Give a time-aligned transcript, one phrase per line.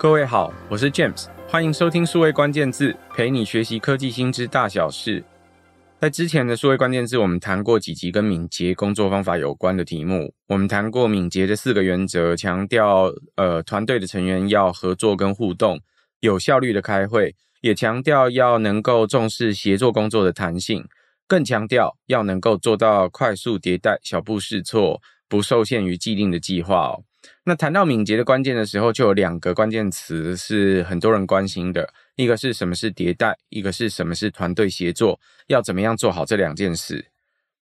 [0.00, 5.24] 各位好，我是 James，欢迎收听数位关键字，陪你学习科技新知大小事。
[6.00, 10.32] 在之前的数位关键字，我们谈过几集跟敏捷工作方法有关的题目。
[10.46, 15.80] 我们谈过敏捷的四个原则，强调呃团队的成员要合作跟互动，
[16.20, 20.86] 有效率的开会，也强调要能够重视协作工作的弹性，
[21.26, 27.02] 更强调要能够做到快速迭代、小步试错，不受限于既定的计划哦。
[27.48, 37.06] 那谈到敏捷的关键的时候，就有两个关键词是很多人关心的，一个是什么是迭代，一个是什么是团队协作，要怎么样做好这两件事。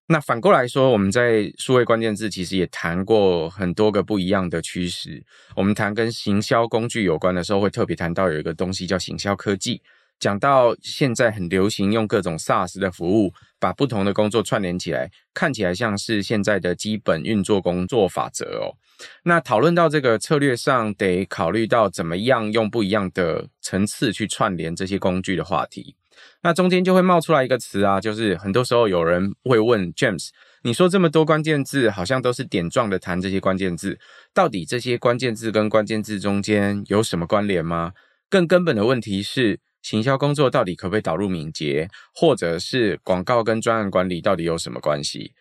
[0.05, 5.23] 那反过来说，我们在数位关键字其实也谈过很多个不一样的趋势。
[5.55, 9.82] 我们谈跟行销工具有关的时候，会特别谈到有一个东西叫行销科技。
[10.20, 18.77] 讲到现在很流行用各种 SaaS 的服务，把不同的工作串联起来，看起来像是现在的基本运作工作法则哦。
[19.23, 25.96] 那讨论到这个策略上，得考虑到怎么样用不一样的层次去串联这些工具的话题。
[26.43, 30.30] 那中间就会冒出来一个词啊，就是很多时候有人会问 James，
[30.63, 33.98] 你说这么多关键字，好像都是点状的谈这些关键字，
[34.34, 37.93] 到底这些关键字跟关键字中间有什么关联吗？
[38.30, 45.34] 更根本的问题是，行销工作到底可不可以导入敏捷，或者是广告跟专案管理到底有什么关系？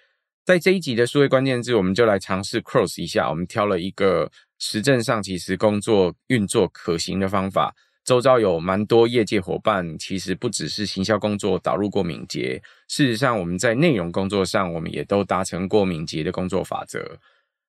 [0.51, 3.31] 在这一集的数位关键字，我们就来尝试 cross 一下。
[3.31, 7.73] 我们挑了一个实证上其实工作运作可行的方法。
[8.05, 17.21] 周遭有蛮多业界伙伴，其实不只是行销工作导入过敏捷，事实上我们在内容工作上，我们也都达成过敏捷的工作法则。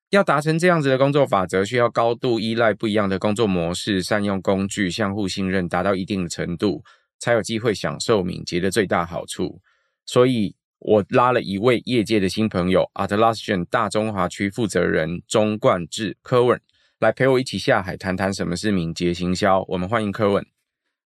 [0.09, 6.83] 要达成这样子的工作法则，需要高度依赖不一样的工作模式，善用工具，相互信任，达到一定的程度，
[7.19, 9.61] 才有机会享受敏捷的最大好处。
[10.07, 10.55] 所以。
[10.81, 16.57] 我拉了一位业界的新朋友，Atlasian 大中华区负责人钟冠志 Kerwin
[16.99, 19.63] 来陪我一起下海谈谈什么是敏捷行销。
[19.67, 20.45] 我们欢迎 Kerwin。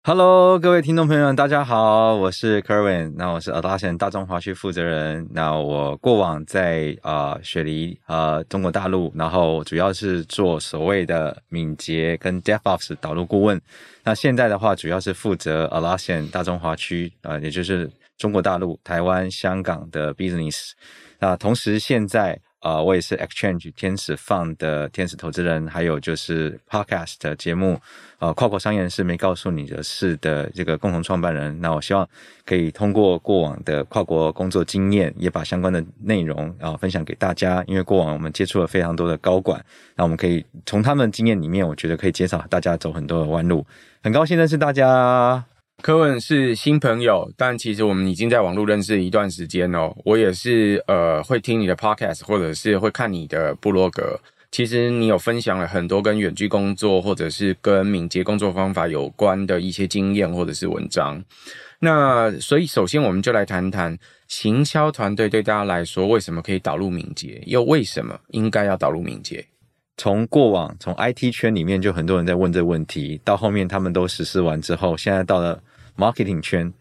[0.04, 3.14] Hello，各位听众朋友们，大家好，我是 Kerwin。
[3.16, 5.26] 那我是 Atlasian 大中华区负责人。
[5.32, 13.60] 那我过往在啊、雪梨啊、中国大陆，然后主要是做所谓的敏捷跟 DevOps 导入顾问。
[14.04, 17.90] 那现在的话，主要是负责 Atlasian 大中华区啊、也就是。
[18.16, 20.72] 中国大陆、台湾、香港的 business，
[21.18, 27.78] 那同时现在啊、呃，我也是 Exchange 天使 Fund 的天使投资人，还有就是 Podcast 节目，
[28.20, 31.60] 呃，跨国商业人士没告诉你的事的这个共同创办人。
[31.60, 32.08] 那我希望
[32.46, 37.62] 可以通过过往的跨国工作经验，也把相关的内容啊、分享给大家。
[37.66, 39.62] 因为过往我们接触了非常多的高管，
[39.96, 43.66] 那我们可以从他们经验里面，我觉得可以减少大家走很多的弯路。
[44.02, 45.44] 很高兴认识大家。
[45.82, 49.94] 柯文是新朋友，但其实我们已经在网络认识一段时间哦。
[50.04, 54.18] 我也是呃会听你的 podcast，或者是会看你的部落格。
[54.50, 61.22] 其实你有分享了很多跟远距工作，或者是跟敏捷工作方法有关的一些经验，或者是文章。
[61.80, 63.98] 那所以首先我们就来谈谈
[64.28, 69.44] 行销团队对大家来说为什么可以导入敏捷，又为什么应该要导入敏捷？
[69.96, 75.62] 从过往从 IT 圈里面就很多人在问这个问题，到后面他们都实施完之后，现在到了
[75.96, 76.72] marketing 圈，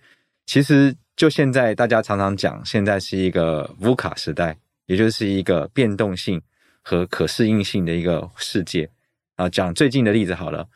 [0.45, 4.57] 其实就现在大家常常讲，现在是一个 VUCA 时代，
[4.87, 6.41] 也就是一个变动性
[6.81, 8.89] 和可适应性的一个世界。
[9.35, 10.67] 啊，讲最近的例子好了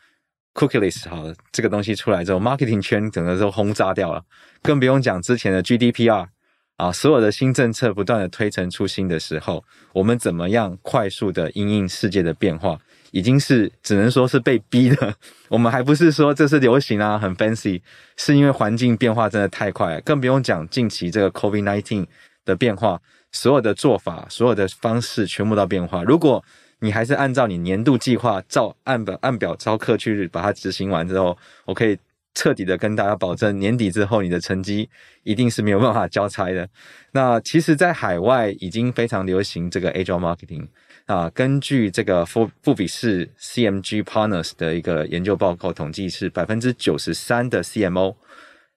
[0.54, 4.24] ，Cookieless 好了，这个东西出来之后，marketing 圈整个都轰炸掉了，
[4.62, 6.28] 更不用讲之前的 GDPR。
[6.78, 12.78] 啊，所有的新政策不断的推陈出新的时候，我们怎么样快速的因应世界的变化，
[13.10, 15.12] 已经是只能说是被逼的。
[15.50, 17.82] 我们还不是说这是流行啊，很 fancy，
[18.16, 22.06] 是因为环境变化真的太快，更不用讲近期这个 COVID nineteen
[22.44, 23.00] 的变化，
[23.32, 26.04] 所有的做法、所有的方式全部都变化。
[26.04, 26.44] 如果
[26.78, 31.98] 你还是按照你年度计划，照按表按表招课去把它执行完之后，我可以。
[32.38, 34.88] 彻底的跟大家保证，年底之后你的成绩
[35.24, 36.68] 一定是没有办法交差的。
[37.10, 40.68] 那其实，在海外已经非常流行这个 Agile Marketing
[41.06, 41.28] 啊。
[41.30, 48.14] 根据这个富富比士 CMG Partners 的一个研究报告统计，是百分之九十三的 CMO，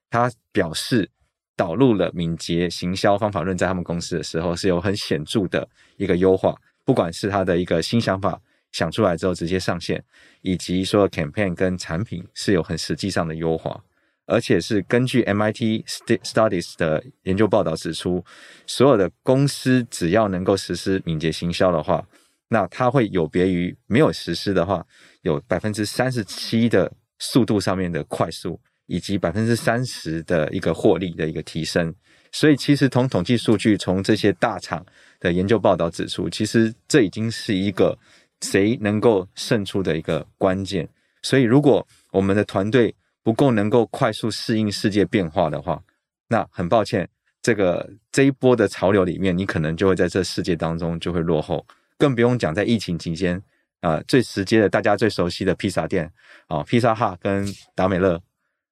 [0.10, 1.07] 他表示
[1.56, 8.42] 导入了敏捷行销方法论在他们公司的时候，是有很显著的一个优化，不管是他的一个新想法。
[8.71, 10.03] 想出来之后直接上线，
[10.41, 13.83] 以及说 campaign 跟产品是有很实际上的优化，
[14.25, 15.83] 而且是根据 MIT
[16.23, 18.23] Studies 的研究报道指出，
[18.65, 22.07] 所有的公司只要能够实施敏捷行销的话，
[22.47, 24.85] 那它会有别于没有实施的话，
[25.23, 31.94] 有百分之三十七的速度上面的快速，以及百分之三十的一个获利的一个提升。
[32.31, 34.85] 所以其实从统计数据，从这些大厂
[35.19, 37.97] 的研究报道指出，其实这已经是一个。
[38.42, 40.88] 谁能够胜出的一个关键，
[41.22, 42.94] 所以，如果我们的团队
[43.24, 45.82] 不够能够快速适应世界变化的话，
[46.28, 47.08] 那很抱歉，
[47.42, 51.66] 这个这一波的潮流里面，你可能就会在这世界当中就会落后。
[51.98, 53.40] 更不用讲在疫情期间
[53.82, 56.12] 啊、最直接的大家最熟悉的披萨店
[56.48, 57.46] 啊，披萨哈跟
[57.76, 58.22] 达美乐，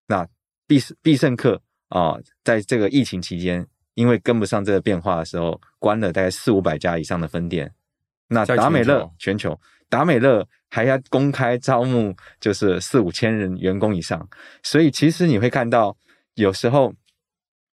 [0.07, 0.27] 那
[0.65, 7.71] 必必胜客啊，在这个疫情期间，因为跟不上这个变化的时候，关了大概四五百家以上的分店。
[8.29, 9.59] 那达美乐全球，
[9.89, 14.29] 达美乐还要公开招募，就是四五千人员工以上。
[14.63, 15.97] 所以其实你会看到，
[16.35, 16.93] 有时候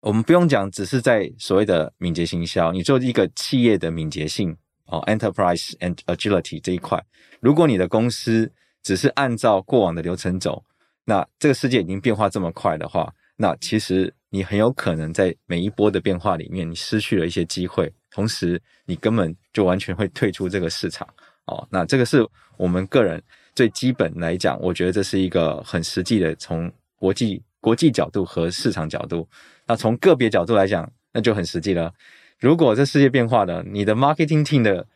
[0.01, 4.57] 我们不用讲，只是在所谓的敏捷行销，你做一个企业的敏捷性
[4.87, 7.05] 哦，enterprise and agility 这一块，
[7.41, 8.51] 如果你的公司
[8.83, 10.65] 只是按照过往的流程走，
[11.05, 17.93] 那这个世界已经变化这么快的话，那其实你很有可能在每一波的变化里面，你失去了一些机会。
[18.17, 21.07] 同时，你根本就完全会退出这个市场
[21.45, 21.69] 哦。
[21.71, 22.27] 那这个是
[22.57, 23.23] 我们个人
[23.55, 29.29] 最基本来讲，我觉得这是一个很实际的，从国际国际角度和市场角度。
[29.67, 31.93] 那从个别角度来讲，那就很实际了。
[32.41, 34.87] 如果这世界变化了，你的 marketing team 的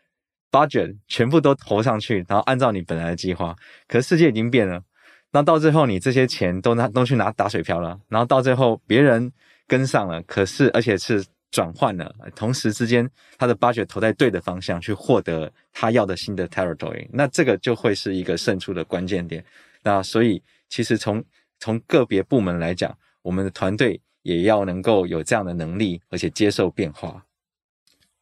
[0.51, 3.55] budget 全部都投上去，然后按照你本来的计划，
[3.87, 4.83] 可是世界已经变了。
[5.33, 9.31] 那到最后，你这些钱都拿都去拿打水漂了，然后到最后别人
[9.67, 11.23] 跟上了，可是而且是。
[11.51, 19.45] 转换了，同时之间，他的 budget 投在对的方向，去获得他要的新的 territory，那这个就会是一个胜出的关键点。
[19.83, 21.25] 那所以，其实从
[21.59, 27.25] 从个别部门来讲，我们的团队也要能够有这样的能力，而且接受变化。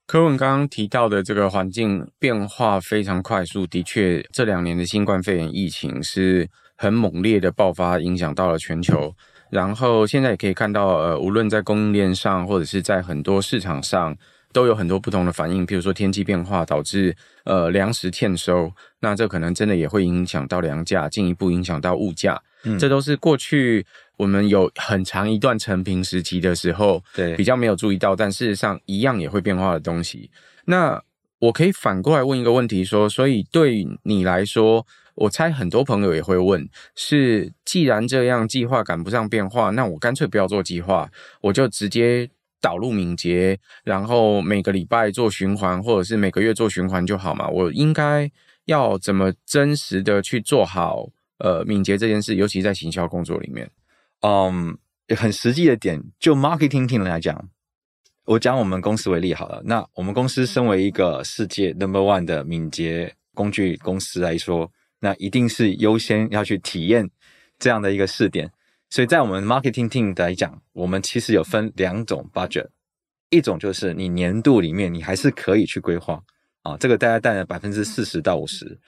[0.06, 6.48] 柯文刚刚提到的这个环境变化非常快速，的确，这两年的新冠肺炎疫情是
[6.78, 9.12] 很猛烈的爆发，影响到了全球。
[9.50, 14.16] 然后现在也可以看到，呃，无论在供应链上，或者是在很多市场上，
[14.52, 15.66] 都有很多不同的反应。
[15.66, 18.70] 譬如说天气变化导致呃粮食欠收，
[19.00, 22.40] 那这可能真的也会影响到粮价，进一步影响到物价。
[22.64, 23.84] 嗯，这都是过去
[24.16, 30.30] 我们有很长一段成平时期的时候，对，比较没有注意到，但事实上一样也会变化的东西。
[30.66, 31.02] 那
[31.38, 34.84] 我可以反过来问一个问题说，所以对你来说，
[35.18, 41.10] 我猜很多朋友也会问：是既然这样，计划赶不上变化，那我干脆不要做计划，
[41.40, 42.30] 我就直接
[42.60, 47.48] 导入敏捷，然后每个礼拜做循环，或者是每个月做循环就好嘛？
[47.48, 48.30] 我应该
[48.66, 52.36] 要怎么真实的去做好呃敏捷这件事？
[52.36, 53.68] 尤其在行销工作里面，
[54.20, 54.78] 嗯，
[55.16, 57.48] 很实际的点，就 marketing team 来讲，
[58.24, 59.60] 我讲我们公司为例好了。
[59.64, 64.70] 那我们公司身为一个世界 number one 的敏捷工具公司来说。
[65.00, 67.08] 那一定是优先要去体验
[67.58, 68.50] 这样的一个试点，
[68.90, 72.66] 所以在我们 marketing team 来讲，我们其实有分两种 budget，
[73.30, 76.20] 一种就是你年度里面你还是可以去规划
[76.62, 78.78] 啊，这个大概占了百分之四十到五十，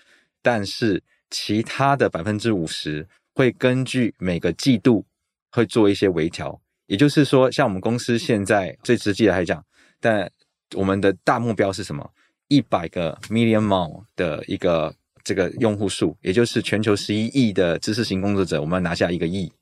[0.42, 5.06] 但是其他的百分之五十会根据每个季度
[5.52, 9.64] 会做一些微调，也就是说，像我们公司现在最实际的来讲，
[10.00, 10.28] 但
[10.74, 12.10] 我们的大目标是什么？
[12.48, 14.92] 一百个 million mile 的一个。
[15.24, 19.52] 这个用户数，也就是全球十一亿的知识型工作者，我们要拿下一个亿。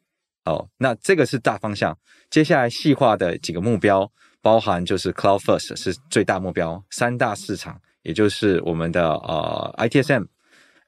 [0.44, 1.96] 好，那这个是大方向。
[2.30, 4.10] 接下来细化的几个目标，
[4.40, 10.26] 包含就是 Cloud First 是最大目标，三大市场，也就是我们的呃 ITSM、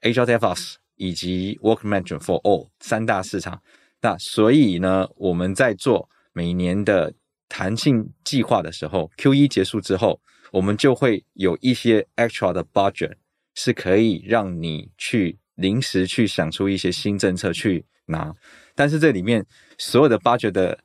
[0.01, 3.61] Agile DevOps 以及 Work Management for All 三大市场。
[4.01, 7.13] 那所以呢，我们在做每年的
[7.47, 10.19] 弹性计划的时候，Q1 结束之后，
[10.51, 13.13] 我们就会有一些 extra 的 budget。
[13.53, 18.33] 是可以让你去临时去想出一些新政策去拿，
[18.75, 19.45] 但是这里面
[19.77, 20.79] 所有的挖掘的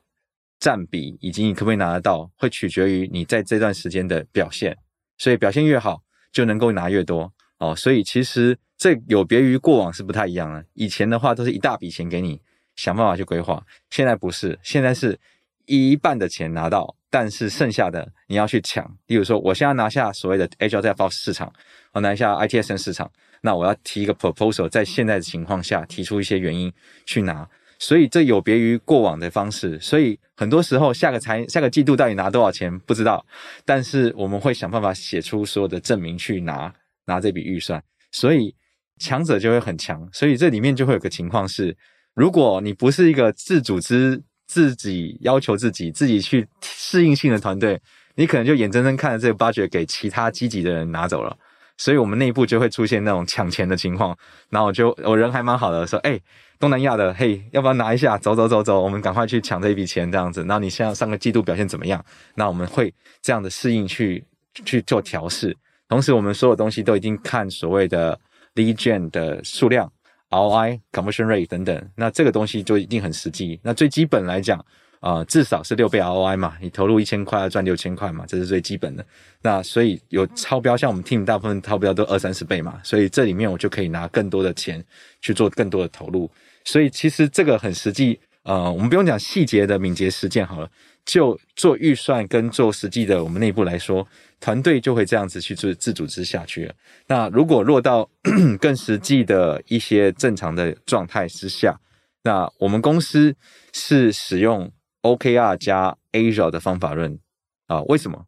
[0.59, 4.77] 占比以及你可不可以拿得到，会取决于你在这段时间的表现。
[5.17, 7.75] 所以表现越好，就能够拿越多哦。
[7.75, 10.63] 所以其实这有别于过往是不太一样的。
[10.73, 12.41] 以前的话都是一大笔钱给你
[12.75, 15.19] 想办法去规划，现在不是，现在是
[15.65, 16.95] 一半的钱拿到。
[17.09, 21.51] 但是剩下的你要去抢，例如说，我现在拿下所谓的 Agile DevOps 市场，
[21.97, 23.11] 我拿下 ITSM 市场，
[23.41, 26.71] 那我要提一个 proposal，在现在的情况下提出一些原因
[27.05, 27.49] 去拿，
[27.79, 33.25] 所以这有别于过往的方式，所以很多时候下个财下个季度到底拿多少钱不知道，
[33.65, 36.71] 但是我们会想办法写出所有的证明去拿
[37.05, 38.55] 拿这笔预算，所以
[38.99, 41.75] 强者就会很强，所以这里面就会有个情况是，
[42.13, 44.23] 如果你不是一个自组织。
[44.49, 47.77] 自己要求自己，自己去适应性的团队，
[48.15, 51.37] 你可能就眼睁睁看着这个 budget 给其他积极的人拿走了，
[51.77, 54.17] 所以我们内部就会出现那种抢钱的情况。
[54.49, 56.19] 然后我就我人还蛮好的，说，哎，
[56.59, 58.17] 东南亚的，嘿，要不要拿一下？
[58.17, 60.43] 走走走走，我们赶快去抢这一笔钱，这样子。
[60.45, 62.03] 那你现在上个季度表现怎么样？
[62.35, 64.23] 那我们会这样的适应去
[64.65, 65.55] 去做调试。
[65.87, 68.19] 同时，我们所有东西都已经看所谓的
[68.55, 69.89] lead 券的数量
[70.29, 73.59] ROI、conversion rate 等等，那这个东西就一定很实际。
[73.63, 74.63] 那最基本来讲，
[74.99, 79.05] 呃，至少是六倍 ROI 嘛，你投入一千块要赚六千块嘛，这是最基本的。
[79.41, 84.83] 那所以有超标，像我们 team 大部分超标都二三十倍嘛，所以这里面我就可以拿更多的钱
[85.21, 86.29] 去做更多的投入。
[86.63, 90.69] 所以其实这个很实际，呃，我们不用讲细节的敏捷实践好了，
[91.05, 94.07] 就做预算跟做实际的，我们内部来说。
[94.39, 96.73] 团队就会这样子去做自组织下去了。
[97.07, 98.07] 那如果落到
[98.61, 101.75] 更实际的一些正常的状态之下，
[102.21, 103.35] 那我们公司
[103.73, 104.71] 是使用
[105.15, 107.19] OKR 加 Asia 的方法论
[107.67, 107.81] 啊？
[107.83, 108.25] 为什么？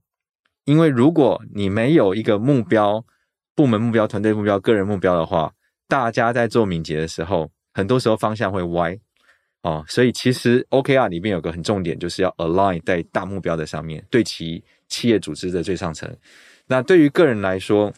[0.65, 3.03] 因为如果你没有一个目标、
[3.55, 5.53] 部门目标、团队目标、个人目标的话，
[5.88, 8.98] 大家在做敏捷的时候，很多时候方向会歪
[9.63, 9.83] 哦。
[9.88, 14.63] 所以其实 OKR 里面有个很重点，就是要 align 在大目标的上面，对齐。
[14.91, 16.12] 企业组织的最上层，
[16.65, 17.93] 那对于个人来说，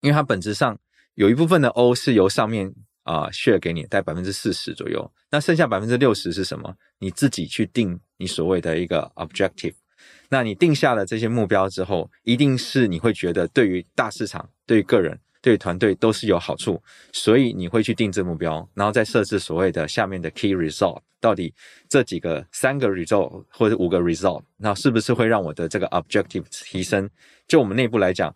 [0.00, 0.76] 因为它本质上
[1.14, 2.74] 有一部分的 O 是由上面
[3.10, 6.76] 啊、share 给你，带百分之四十左右，那剩下百分之六十是什么？
[6.98, 9.74] 你自己去定你所谓的一个 objective。
[10.28, 15.18] 那你定下了这些目标之后，一定是你会觉得对于大市场、对于个人。
[15.40, 21.54] 对于团队都是有好处，所以你会去定制目标，然后再设置所谓的下面的 key result，到底
[21.88, 27.08] 这几个三个 result 或者五个 result，那是不是会让我的这个 objective 提升？
[27.46, 28.34] 就我们内部来讲，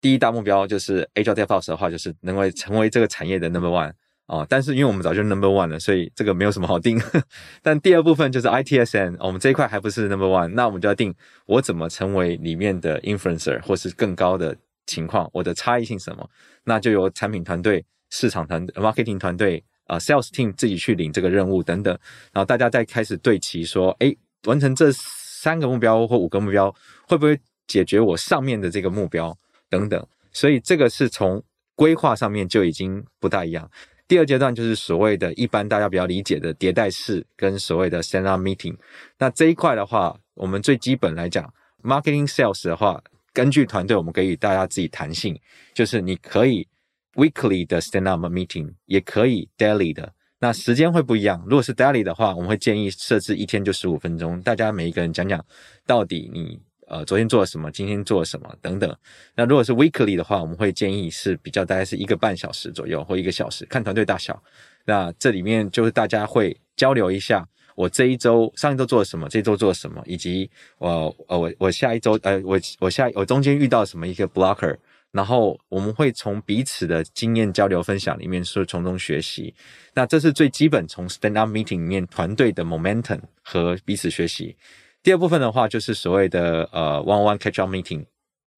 [0.00, 3.92] 第一大目标就是 Agile DevOps 的话，就是能够成为这个产业的 number one
[4.36, 4.46] 啊。
[4.48, 7.00] 但是因为我们早就 number one 了，所以这个没有什么好定。
[7.62, 11.14] 但第二部分就是 I T S N，我们这一块还不是 number one，那我们就要定
[11.46, 14.56] 我怎么成为里面的 influencer 或是更高的。
[14.84, 16.28] 情况，我的差异性什么？
[16.64, 21.96] 那就由产品团队、市场团队、marketing 团队啊、sales team 自己去领这个任务等等，
[22.32, 24.12] 然后大家再开始对齐说，哎，
[24.44, 26.74] 完成这三个目标或五个目标，
[27.06, 29.34] 会不会解决我上面的这个目标
[29.70, 30.04] 等等？
[30.32, 31.40] 所以这个是从
[31.76, 33.70] 规划上面就已经不大一样。
[34.12, 38.76] 第二阶段就是所谓的一般大家比较理解的迭代式跟所谓的 stand up meeting。
[39.16, 41.50] 那这一块的话，我们最基本来讲
[41.82, 43.02] ，marketing sales 的话。
[43.32, 45.34] 根据团队，我们给予大家自己弹性，
[45.72, 46.68] 就是你可以
[47.14, 50.12] weekly 的 stand up meeting，也可以 daily 的。
[50.40, 51.42] 那时间会不一样。
[51.46, 55.42] 如果是 daily 的话，我们会建议设置一天就十五分钟，大家每一个人讲讲
[55.86, 56.60] 到底你
[56.92, 58.94] 呃昨天做了什么，今天做了什么等等。
[59.34, 64.40] 那如果是 weekly 的话，我们会建议是比较大概是一个半小时左右或一个小时，看团队大小。
[64.84, 67.48] 那这里面就是大家会交流一下。
[67.74, 69.26] 我这一周上一周做了什么？
[69.30, 70.02] 这周做了什么？
[70.04, 74.76] 以及我呃我我下一周呃我我下我中间遇到什么一个 blocker？
[75.10, 79.54] 然后我们会从彼此的经验交流分享里面是从中学习。
[79.94, 84.56] 那这是最基本从 stand up meeting 里面团队的 momentum 和彼此学习。
[85.02, 88.06] 第二部分的话就是所谓的呃 one on one catch up meeting。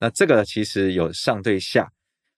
[0.00, 1.90] 那这个其实有上对下，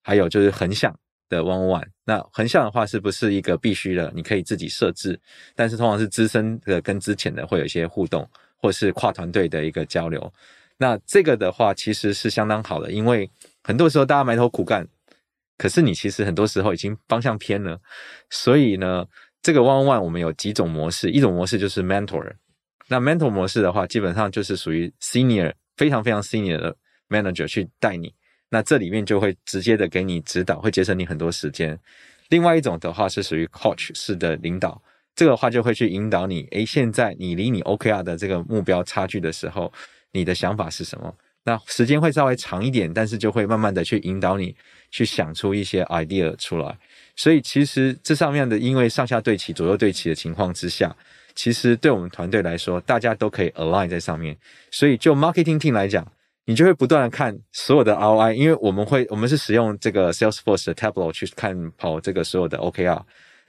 [0.03, 0.97] 还有就是横向。
[1.29, 4.13] 的 one on one，那横向的话是不是一个必须的？
[4.15, 5.21] 你可以自己设置，
[5.57, 8.25] 但是通常是资深的跟之前的会有一些互动，
[8.57, 10.33] 或是跨团队的一个交流。
[10.79, 13.29] 那这个的话其实是相当好的，因为
[13.65, 14.87] 很多时候大家埋头苦干，
[15.59, 17.81] 可是你其实很多时候已经方向偏了。
[18.31, 19.05] 所以呢，
[19.43, 22.35] 这个 one on one 我们有几种模式，一种模式就是 mentor。
[22.89, 26.77] 那 mentor 模式的话，基本上就是属于 senior 非常非常 senior 的
[27.09, 28.15] manager 去带你。
[28.49, 31.79] 那这里面就会直接的给你指导，会节省你很多时间。
[32.29, 34.81] 另外一种的话是属于 coach 式的领导，
[35.15, 36.47] 这个的话就会去引导你。
[36.53, 39.73] 诶，现在你离你 OKR 的这个目标差距的时候，
[40.13, 41.13] 你的想法是什么？
[41.45, 44.55] 那时间会稍微长一点，但是就会慢慢的去引导你
[44.91, 46.77] 去想出一些 idea 出来。
[47.15, 50.95] 所以其实这上面的，因为上下对齐、左右对齐的情况之下，
[51.37, 54.37] 其实对我们团队来说，大家都可以 align 在上面。
[54.73, 56.05] 所以就 marketing team 来讲。
[56.49, 63.03] 你就会不断的看所有的 ROI，因为我们会，我们是使用这个 Salesforce 的 Tableau 去看跑这个所有的 OKR。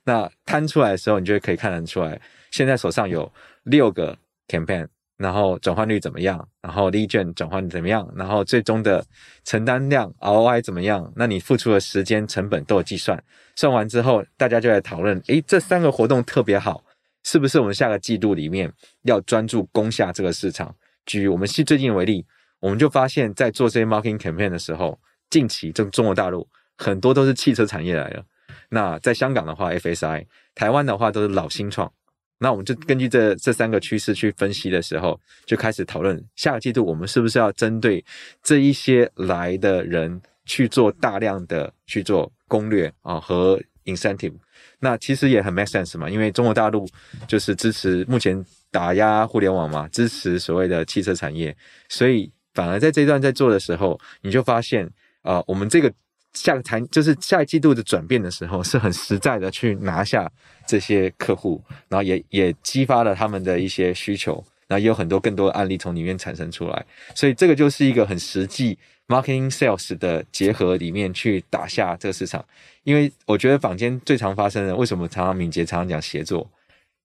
[0.04, 3.32] 那摊出来的时候，你就可以看得出来，现在手上有
[3.66, 4.18] 六个
[4.48, 9.06] campaign，然后转换率怎么样，然后 lead gen 转换怎么样，然后最终的
[9.44, 11.14] 承担量 ROI 怎么样？
[11.16, 13.24] 那你付出的时间成本都有计算，
[13.56, 16.84] 算完之后，大家就来讨论，诶，这三个活动特别好，
[17.28, 20.74] 是不是我们下个季度里面要专注攻下这个市场？
[21.06, 22.26] 举我们系最近为例。
[22.62, 24.98] 我们就发现，在做这些 marketing campaign 的时候，
[25.30, 28.26] 近期中中国大陆很多都是汽车产业来的。
[28.70, 31.92] 那在香港的话，FSI；台湾的话都是老新创。
[32.40, 38.04] 那我们就根据这这三个趋势去分析的时候，就开始讨论下个季度我们是不是要针对
[38.42, 44.34] 这一些来的人去做大量的去做攻略啊和 incentive。
[44.80, 46.88] 那其实也很 make sense 嘛，因为中国大陆
[47.28, 51.56] 就是支持目前打压互联网嘛，支持所谓的汽车产业，
[51.90, 52.32] 所以。
[52.54, 54.84] 反而在这段在做的时候，你就发现
[55.22, 55.94] 啊、呃，我们这个
[56.34, 60.28] 下个财就是下一季度的转变的时候，是很实在的去拿下
[60.66, 68.76] 这些客户，然后也也激发了他们的一些需求，然后也有很多更多的案例从里面产生出来，所以这个就是一个很实际
[69.08, 72.44] marketing sales 的结合里面去打下这个市场。
[72.88, 76.50] 因为我觉得坊间最常发生的，为什么常常敏捷常常讲协作？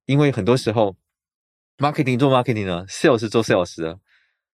[0.06, 0.94] 因为很多时候
[1.78, 3.98] marketing 做 marketing 呢，sales 做 sales 的。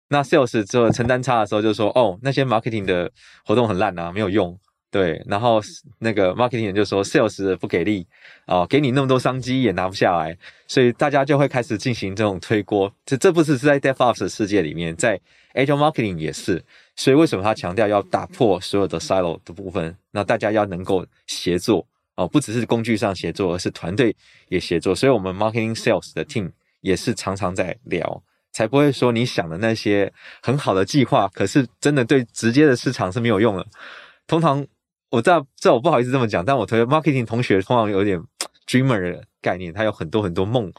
[0.10, 3.12] 那 sales 做承担差的时候，就说哦，那些 marketing 的
[3.44, 4.56] 活动很烂啊，没有用。
[4.92, 5.60] 对，然后
[5.98, 8.06] 那个 marketing 人就说 sales 不给力
[8.46, 12.94] 哦，给你那么多商机也拿不下来，所以大家就会开始进行这种推锅。
[13.04, 15.20] 这这不只是在 DevOps 的世界里面，在
[15.56, 16.64] Agile Marketing 也是。
[16.96, 19.96] 所以为什么他强调要打破所有的 silo 的部分？
[20.12, 21.86] 那大家要能够协作
[22.16, 24.16] 哦，不只是工具上协作，而是团队
[24.48, 24.96] 也协作。
[24.96, 28.24] 所以我们 marketing sales 的 team 也是常常在聊。
[28.54, 30.10] 才不会说你想的那些
[30.42, 33.68] 很好的计划，可是真的对直接的市场是没有用的。
[34.28, 34.66] 通常
[35.10, 38.18] 我知道，这我不好意思这么讲，但我同学 marketing 同学通常有点
[38.66, 40.72] dreamer 的概念，他有很多很多梦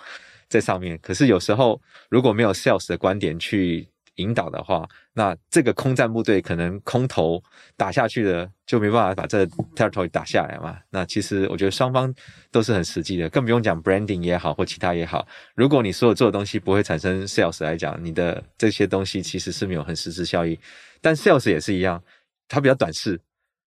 [0.48, 0.98] 在上面。
[1.02, 7.42] 可是有时候如果没有 sales 的观点去引导的话，那这个空战部队可能空投
[7.76, 9.44] 打下去的就没办法把这
[9.74, 10.78] territory 打下来嘛。
[10.90, 12.12] 那其实我觉得双方
[12.50, 15.26] 都是很实际的，更不用讲 branding 也好或其他也好。
[15.54, 20.58] 如果你所有做的东西不会产生 sales 来讲，你的这些东西其实是没有很实质效益。
[21.00, 22.02] 但 sales 也是一样，
[22.48, 23.20] 它比较短视，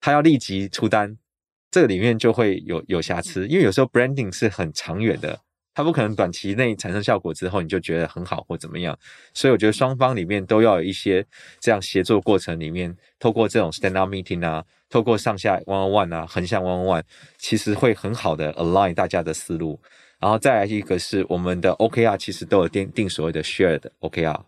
[0.01, 1.17] 它要立即出单，
[1.69, 5.39] 这个里面就会有有瑕疵，因为有时候 branding 是很长远的。
[5.73, 8.97] 它不可能短期内产生效果之后你就觉得很好或怎么样，
[9.33, 11.25] 所以我觉得双方里面都要有一些
[11.59, 17.03] 这样协作过程里面，透过这种 stand up meeting 啊，透过上下 one on one 啊，横向 one on one，
[17.37, 19.79] 其实会很好的 align 大家的思路。
[20.19, 24.43] 然后再来一个是我们的 OKR 其实都有定定所谓的 shared OKR，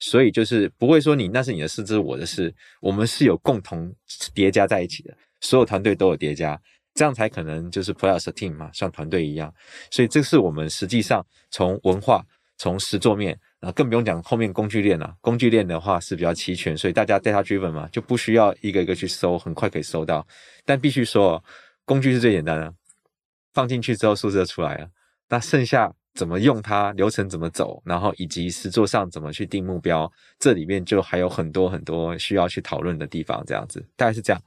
[0.00, 3.94] 所以就是不会说你那是你的事，这是我的事，我们是有共同
[4.34, 6.60] 叠加在一起的，所有团队都有叠加。
[6.94, 9.52] 这样才可能就是 play as a team 嘛，像团队一样。
[9.90, 12.24] 所以这是我们实际上从文化、
[12.58, 15.14] 从实作面，然后更不用讲后面工具链了。
[15.20, 20.26] 工具链的话是比较齐全，所以大家 data driven 嘛，就不需要一个一个去搜，很快可以搜到。
[20.64, 21.42] 但必须说，
[21.84, 22.72] 工具是最简单的，
[23.52, 24.88] 放进去之后数字就出来了。
[25.28, 33.42] 那剩下怎么用它，流程怎么走，然后以及实作上怎么去定目标，这里面就还有很多很多需要去讨论的地方。
[33.46, 34.40] 这样子，大概是这样。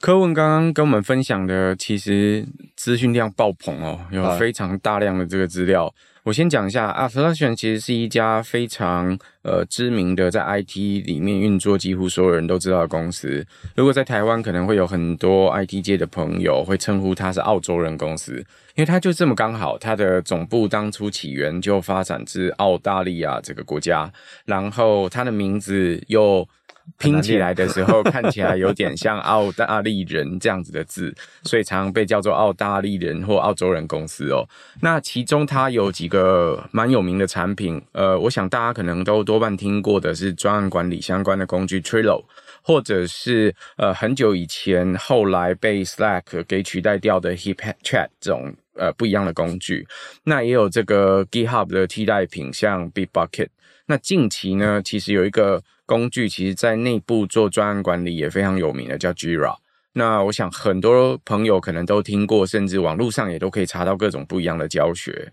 [0.00, 5.92] 柯文刚刚跟我们分享的，其实资讯量爆棚哦，有非常大量的这个资料。
[6.22, 13.44] 我先讲一下，Atlassian 其实是一家非常呃知名的，在 IT 里面运作几乎所有人都知道的公司。
[13.74, 18.36] 如果在台湾，可能会有很多 IT 界的朋友会称呼它是澳洲人公司，
[18.76, 24.12] 因为它就这么刚好，它的总部当初起源就发展自澳大利亚这个国家，
[24.44, 26.48] 然后它的名字又。
[26.96, 34.48] 拼起来的时候看起来有点像澳大利人这样子的字， 所以常常被叫做澳大利人或澳洲人公司哦。
[34.80, 42.24] 那其中它有几个蛮有名的产品，呃，我想大家可能都多半听过的是专案管理相关的工具 Trello，
[42.62, 49.86] 或者是呃很久以前后来被 Slack 给取代掉的 HipChat 这种呃不一样的工具。
[50.24, 53.48] 那也有这个 GitHub 的替代品，像 Bitbucket。
[53.88, 55.62] 那近期呢，其实有一个。
[55.88, 59.56] 工具其实，在内部做专案管理也非常有名的，叫 Jira。
[59.94, 65.32] 那我想很多朋友可能都听过，甚至网络上也都可以查到各种不一样的教学。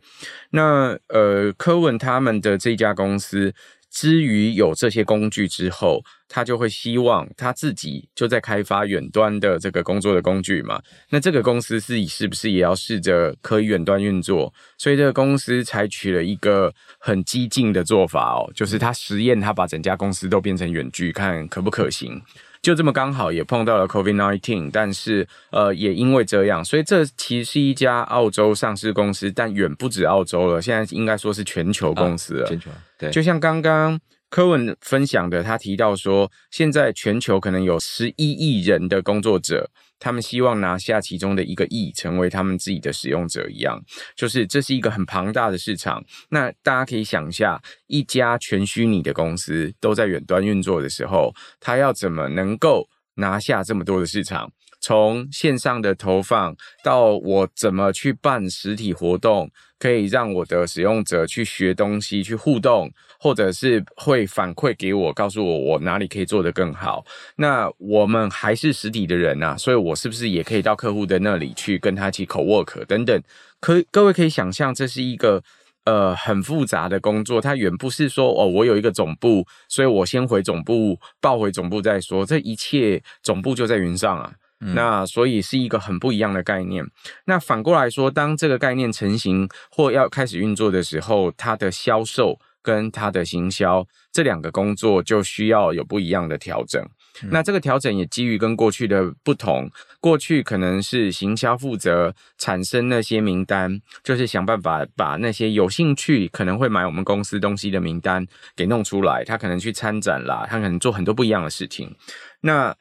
[0.52, 3.54] 那呃，柯文他们的这家公司。
[3.96, 10.82] 之于有这些工具之后，他就会希望他自己就在开发远端的这个工作的工具嘛。
[11.10, 14.54] 那这个公司自己是不是也要试着可以远端运作？
[14.78, 22.22] 所以这个公司采取了一个很激进的做法哦，就是他实验，他把整家公司都变成远距，看可不可行。
[22.66, 32.46] 就这么刚好也碰到了 COVID-19，但是呃也因为这样，所以这其实是一家澳洲上市公司，但远不止澳洲了，现在应该说是全球公司了。
[32.46, 34.00] 啊、全球对，就像刚刚
[34.32, 39.70] 柯文分享的，他提到说，现在全球可能有十一亿人的工作者。
[40.00, 43.82] 他们希望拿下其中的一个亿，成为他们自己的使用者一样，
[44.16, 46.04] 就是这是一个很庞大的市场。
[46.30, 54.52] 那大家可以想一下，一家全虚拟的公司都在远端运作的时候，他要怎么能够拿下这么多的市场？
[54.82, 62.92] 从线上的投放到我怎么去办实体活动，可以让我的使用者去学东西、去互动，
[63.26, 67.04] 或者是会反馈给我，告诉我我哪里可以做得更好。
[67.38, 73.20] 那我们还是实体的人啊，所以我是不是也可以到客户的那里去跟他一起 co-work 等等？
[73.60, 75.42] 可各位可以想象，这是一个
[75.86, 84.32] 呃很复杂的工作，它远不是说哦，我有一个总部，所以我先回总部报回总部再说，这一切总部就在云上啊。
[84.62, 86.86] 嗯、那所以是一个很不一样的概念。
[87.26, 96.84] 那反过来说，当这个概念成型或要开始运作的时候，它的销售跟他的行销这两个工作就需要有不一样的调整。
[97.30, 99.70] 那这个调整也基于跟过去的不同，
[100.02, 108.26] 过去可能是行销负责产生那些名单，就是想办法把那些有兴趣可能会买我们公司东西的名单
[108.56, 111.96] 给弄出来，他可能去参展啦，他可能做很多不一样的事情。
[112.42, 112.76] 那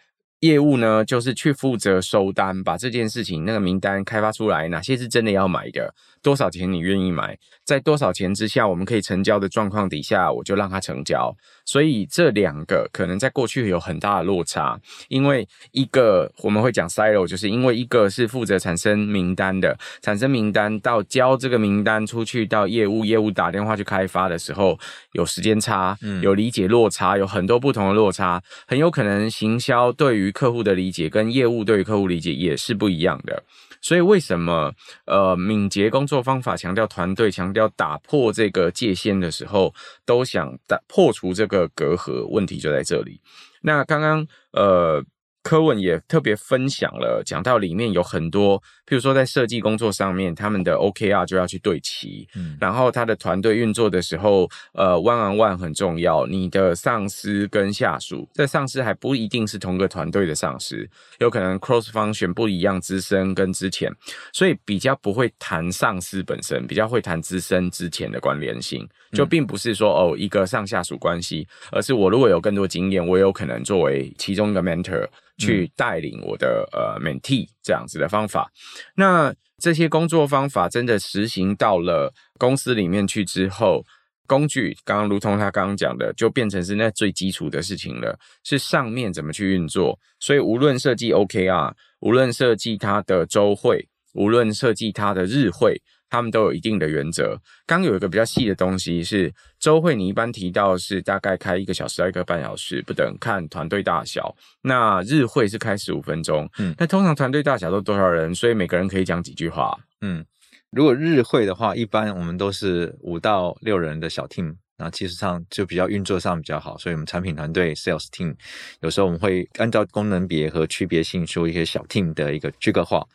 [0.44, 11.35] 业务呢，就是去负责收单，把这件事情那个名单开发出来，哪些是真的要买的，多少钱你愿意买，在多少钱之下我们可以成交的状况底下，我就让他成交。
[11.64, 24.79] 所以这两个可能在过去有很大的落差，因为一个我们会讲 silo，就是因为一个是负责产生名单的，产生名单到交这个名单出去到业务，业务打电话去开发的时候
[25.12, 33.42] 有时间差，有理解落差，有很多不同的落差，很有可能行销对于客户的理解跟业务对于客户理解也是不一样的。
[33.85, 34.73] 所以为什么
[35.05, 39.75] 呃敏捷工作方法强调团队，强调打破这个界限的时候，
[40.07, 42.27] 都想打破除这个隔阂？
[42.29, 43.20] 问题就在这里。
[43.61, 45.05] 那刚刚呃。
[45.44, 63.94] 柯文也特别分享了，讲到里面有很多，譬如说在设计工作上面，他们的 OKR 就要去对齐，嗯，然后他的团队运作的时候，呃，one on one 很重要，你的上司跟下属，这上司还不一定是同个团队的上司，有可能 cross function 不一样，资深跟之前，
[64.33, 75.07] 所以比较不会谈上司本身，比较会谈资深之前的关联性，就并不是说哦一个上下属关系，而是我如果有更多经验，我有可能作为其中一个 mentor。
[75.37, 78.51] 去带领我的呃 mentee 这样子的方法，
[78.97, 83.85] 那这些工作方法真的实行到了公司里面去之后，
[84.27, 89.99] 工具刚刚如同他刚刚讲的，就变成是那最基础的事情了，是上面怎么去运作。
[90.20, 95.81] 所以无论设计 OKR，无论设计它的周会，无论设计它的日会。
[96.10, 97.40] 他们都有一定的原则。
[97.66, 104.34] 刚有一个比较细的东西是周会，你一般提到是大概开一个小时到一个半小时不等，看团队大小。
[104.62, 108.34] 那日会是开十五分钟，嗯，那通常团队大小都多少人？
[108.34, 110.24] 所以每个人可以讲几句话，嗯。
[110.70, 116.76] 如果日会的话，一般我们都是五到六人的小 team，然后其实上就比较运作上比较好。
[116.78, 118.34] 所以我们产品团队 sales team
[118.80, 123.06] 有时候我们会按照功能别和区别性说一些小 team 的一个区隔化。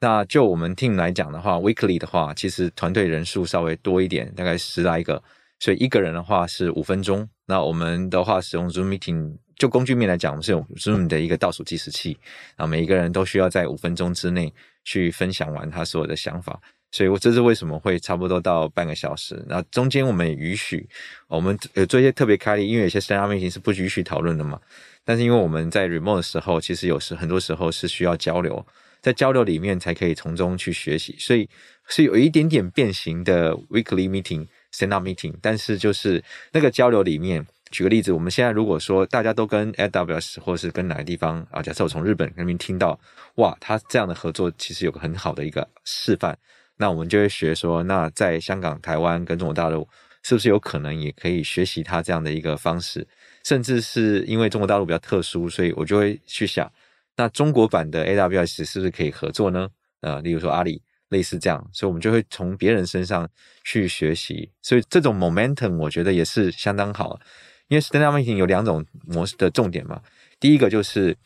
[0.00, 5.22] 那就我们 team 来讲的话，weekly 的话，其实团队人数稍微多一点，大概十来个，
[5.58, 7.28] 所以一个人的话是五分钟。
[7.46, 12.16] 那我们的话使用 Zoom Meeting，就工具面来讲，我们是用 Zoom 的一个倒数计时器，
[12.56, 14.52] 然后每一个人都需要在五分钟之内
[14.84, 16.60] 去分享完他所有的想法。
[16.90, 19.44] 所以，我这是为什么会差不多到半个小时。
[19.46, 20.88] 那中间我们也允许
[21.26, 24.58] 我们有做一些特别开例，因为有些 stand-up meeting 是不允许讨论的嘛。
[25.04, 28.64] 但是因为我们在 remote 的时候，其实有时很多时候是需要交流。
[29.00, 31.48] 在交流里面才可以从中去学习，所以
[31.86, 42.98] 是有一点点变形的 weekly meeting stand up meeting，但是就是那个交流里面，举个例子，我们现在如果说大家都跟 AWS 或是跟哪个地方啊，假设我从日本那边听到，
[43.36, 46.36] 哇，他这样的合作其实有个很好的一个示范，
[46.76, 49.88] 那我们就会学说，那在香港、台湾跟中国大陆，
[50.22, 53.06] 是不是有可能也可以学习他这样的一个方式？
[53.44, 56.70] 甚至是因为中国大陆比较特殊，所以我就会去想。
[57.18, 59.68] 那中国版的 AWS 是不是可以合作呢？
[60.00, 63.28] 呃，例如说阿里类似这样，所以我们就会从别人身上
[63.64, 64.50] 去学习。
[64.62, 67.18] 所以这种 momentum 我觉得也是相当好，
[67.66, 70.00] 因为 stand-up meeting 有两种模式的重点嘛。
[70.38, 71.16] 第一个就是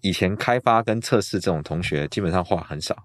[0.00, 2.96] 以前开发跟测试这种同学基本上话很少，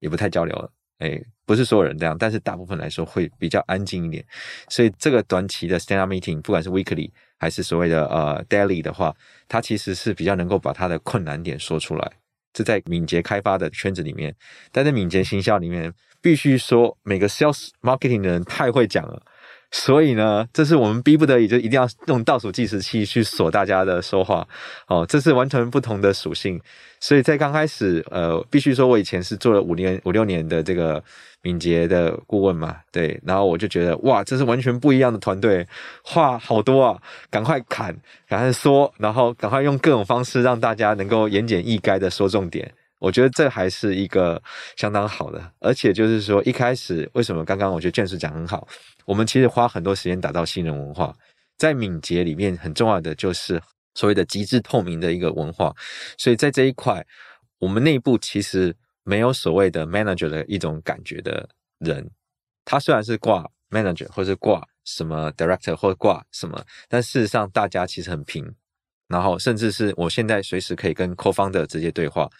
[0.00, 0.70] 也不太交流了。
[0.98, 4.22] 哎，不是所有人这样，但是大部分来说会比较安静一点。
[4.68, 7.10] 所以这个短期的 stand-up meeting，不管是 weekly
[7.40, 9.12] 还是所谓的呃 daily 的话，
[9.48, 12.12] 它其实是比较能够把它的困难点说出来。
[12.52, 14.34] 这在敏捷开发的圈子里面，
[14.70, 19.22] 但在敏捷行销里面，必须说每个 sales marketing 的人太会讲了。
[19.70, 24.46] 所以呢，这是我们逼不得已就一定要用倒数计时器去锁大家的说话，
[24.88, 26.60] 哦，这是完全不同的属性。
[26.98, 31.02] 所以在刚开始，呃，必须说我以前是做了五年、五六年的这个
[31.42, 35.66] 敏捷的顾问嘛，对，然后我就觉得哇，这是完全不一样的团队，
[36.02, 37.96] 话好多啊，赶快砍，
[38.28, 42.70] 赶快说，然后赶快用各种方式让大家能够言简意赅的说重点。
[43.00, 44.40] 我觉得这还是一个
[44.76, 48.68] 相当好的，而且就是说一开始为什么刚刚我觉得 James 讲很好，
[49.06, 51.12] 我们其实花很多时间打造信任文化，
[51.56, 53.60] 在敏捷里面很重要的就是
[53.94, 55.74] 所谓的极致透明的一个文化，
[56.18, 57.04] 所以在这一块，
[57.58, 62.10] 我们内部其实没有所谓的 manager 的一种感觉的人，
[62.64, 68.54] 他虽然是挂 manager 或是挂什么 director 或挂什么，但事实上大家其实很平。
[69.08, 72.30] 然后甚至是我现在随时可以跟 co-founder 直接对话。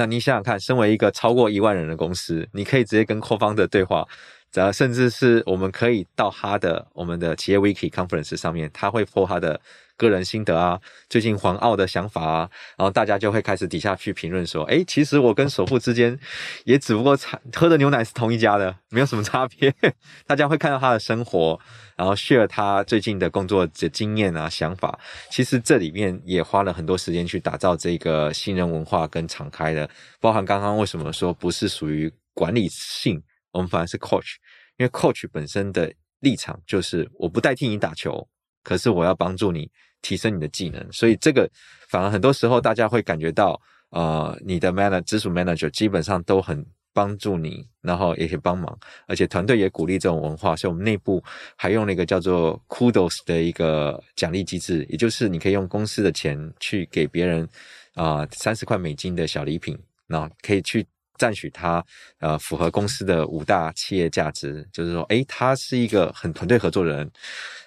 [0.00, 4.08] 那你想想看，身为一个超过一万人的公司，你可以直接跟库方的对话。
[4.54, 9.60] 呃甚至是我们可以到他的我们的企业 Wiki Conference 上面，他会 po 他的
[10.00, 16.18] 个人心得啊，最近黄澳的想法啊，然后大家就会开始底下去评论说，诶，其实我跟首富之间
[16.64, 17.14] 也只不过
[17.54, 19.74] 喝的牛奶是同一家的，没有什么差别。
[20.26, 21.60] 大家会看到他的生活，
[21.96, 24.98] 然后 share 他最近的工作的经验啊、想法。
[25.30, 33.22] 其实这里面也花了很多时间去打造这个信任文化跟敞开的，包含刚刚为什么说不是属于管理性。
[33.52, 34.36] 我们反而是 coach，
[34.76, 38.28] 因为 coach 本身的立场就是我不代替你打球，
[38.70, 39.68] 可是我要帮助你
[40.00, 41.50] 提升你的技能，所以这个
[41.88, 48.78] 反而很多时候大家会感觉到，呃，你的 manager 直属 manager 基本上都很帮助你，然后也可以帮忙，
[49.08, 51.20] 而且团队也鼓励这种文化，所以我们内部
[51.56, 57.48] 还用了一个叫做 kudos 的一个奖励机制，也就是你可以用公司的钱去给别人
[57.94, 60.86] 啊三十块美金的小礼品，然后可以去。
[61.18, 61.84] 赞许他，
[62.20, 67.10] 呃，符合公司的五大企业价值，就是说，诶，他是一个很团队合作的人，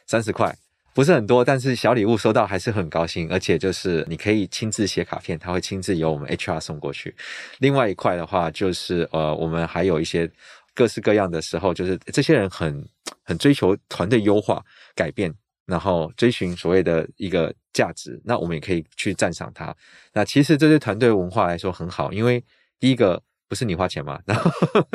[0.07, 0.51] 三十块
[0.93, 7.15] 不是很多，但是小礼物收到还是很高兴，而且就是你可以亲自写卡片，他会亲自由我们 HR 送过去。
[7.59, 10.29] 另外一块的话，就是呃，我们还有一些
[10.75, 12.87] 各式各样的时候，就是这些人很
[13.23, 14.63] 很追求团队优化、
[14.95, 15.33] 改变，
[15.65, 19.75] 然后追寻所谓的一个价值，那我们也可以去赞赏他。
[20.13, 22.43] 那其实这对团队文化来说很好，因为
[22.79, 23.21] 第一个。
[23.53, 24.19] 不是你花钱吗？
[24.25, 24.49] 然后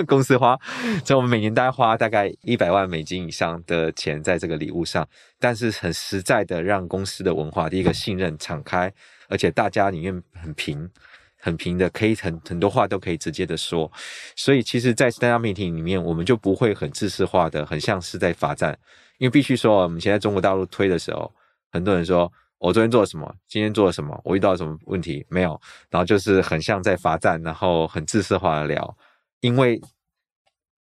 [0.05, 0.59] 公司花，
[1.05, 8.93] 所以我们每年大概花大概一百万美金以上的钱在这个礼物上，但是很实在的让公司的文化，第一个信任、敞开，
[9.29, 10.91] 而且大家里面很平、
[11.39, 13.89] 很平的，可以很很多话都可以直接的说。
[14.35, 18.77] 所以其实，在 stand up meeting 里面，我们就不会很自私化的，很像是在罚站，
[19.19, 21.33] 因为必须说，我们现在中国大陆推的时候，
[21.71, 22.33] 很多人说。
[22.59, 23.35] 我昨天做了什么？
[23.47, 24.21] 今天做了什么？
[24.25, 25.25] 我遇到了什么问题？
[25.29, 25.61] 没有。
[25.91, 28.97] 然后就是很像在罚站，然后很自私化的聊。
[29.41, 29.81] 因为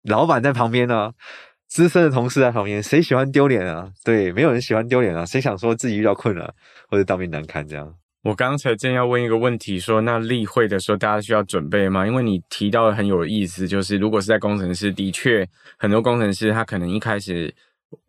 [0.02, 1.12] 老板在旁边呢，
[1.68, 3.90] 资深的同事在旁边，谁喜欢丢脸啊？
[4.04, 5.24] 对，没有人喜欢丢脸啊。
[5.24, 6.54] 谁想说自己遇到困难
[6.88, 7.94] 或者当面难堪这样？
[8.24, 12.06] 我刚才正要问一个问题，说那例会的时候大家需要准备吗？
[12.06, 17.52] 因为你提到的很有意思，就是如果是在工程师，的确很多工程师他可能一开始，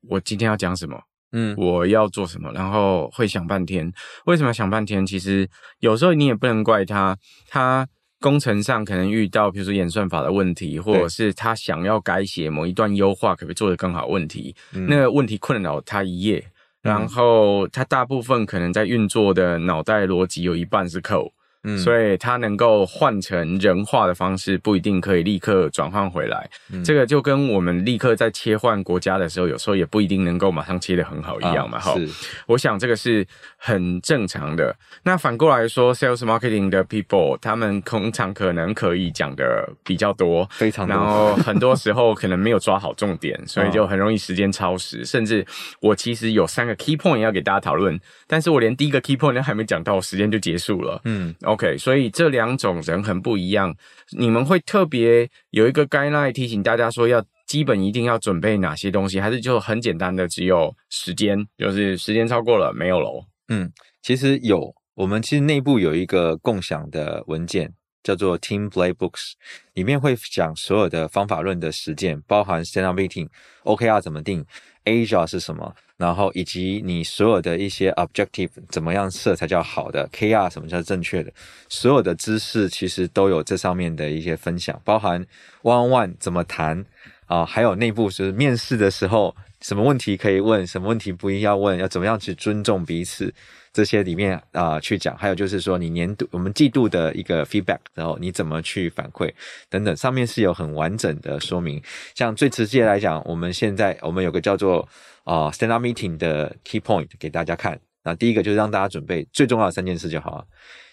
[0.09, 1.01] 我今天要讲什么？
[1.33, 3.91] 嗯，我要做什么，然后会想半天。
[4.25, 5.05] 为什么想半天？
[5.05, 7.17] 其实有时候你也不能怪他，
[7.49, 7.87] 他
[8.19, 14.07] 工程上可能遇到，比如说演算法的问题，或者是他想要改写某一段优化，可不可以做得更好？
[14.07, 16.45] 问题，嗯、那个问题困扰他一夜，
[16.81, 21.31] 然后他大部分可能在运作的脑袋逻辑有一半是 code。
[21.63, 26.49] 嗯，所以它能够换成人话的方式，不一定可以立刻转换回来。
[26.71, 31.79] 嗯，这个就跟我们立刻在切换国家的时候，有时候也不一定能够马上切得很好一样嘛。
[31.79, 32.09] 哈，是，
[32.47, 33.25] 我想这个是
[33.57, 34.75] 很正常的。
[35.03, 45.05] 那反过来说，sales marketing 的 people，他们通常可能可以讲的比较多，非常多，然后很多时候可能没有抓好重点， 所以就很容易时间超时。
[45.05, 45.45] 甚至
[45.79, 47.97] 我其实有三个 key point 要给大家讨论，
[48.27, 50.99] 但是我连第一个 key point 都还没讲到，时间就结束了。
[51.05, 51.33] 嗯。
[51.53, 53.75] OK，所以这两种人很不一样。
[54.17, 63.23] 你们会特别有一个 guideline 提醒大家说，要基本一定要准备哪些东西，还是就很简单的只有时间，就是时间超过了没有喽？
[63.49, 69.33] 嗯，其实有，我们其实内部有一个共享的文件，叫做 Team Playbooks，
[69.73, 73.27] 里面会讲所有的方法论的实践，包含 stand up meeting、
[73.63, 74.43] OKR 怎么定
[74.85, 75.75] ，Agile 是什么。
[76.03, 81.31] 然后以及你所有的一些 objective 怎么样设才叫好的，KR 什么叫正确的，
[81.69, 85.25] 所有的知识其实都有这上面的一些分享，包含
[85.61, 86.83] one on one 怎么谈
[87.27, 93.33] 啊，还有内部就是面试的时候什么问题可以问，什么问题不一定要问，要怎么样去尊重彼此。
[93.71, 99.33] 这些里面啊、去讲，还有就是说你年度我们季度的一个 feedback，然后你怎么去反馈
[99.67, 101.81] 等等，上面是有很完整的说明。
[102.13, 104.87] 像最直接来讲，我们现在我们有个叫做
[105.23, 107.79] 啊、呃、stand up meeting 的 key point 给大家看。
[108.03, 110.45] 那第一个就是让大家准备最重要的三件事就好了。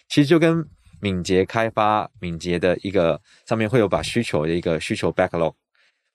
[0.09, 0.65] 其实就跟
[1.01, 5.53] 敏捷开发、敏捷的一个上面会有把需求的一个需求 backlog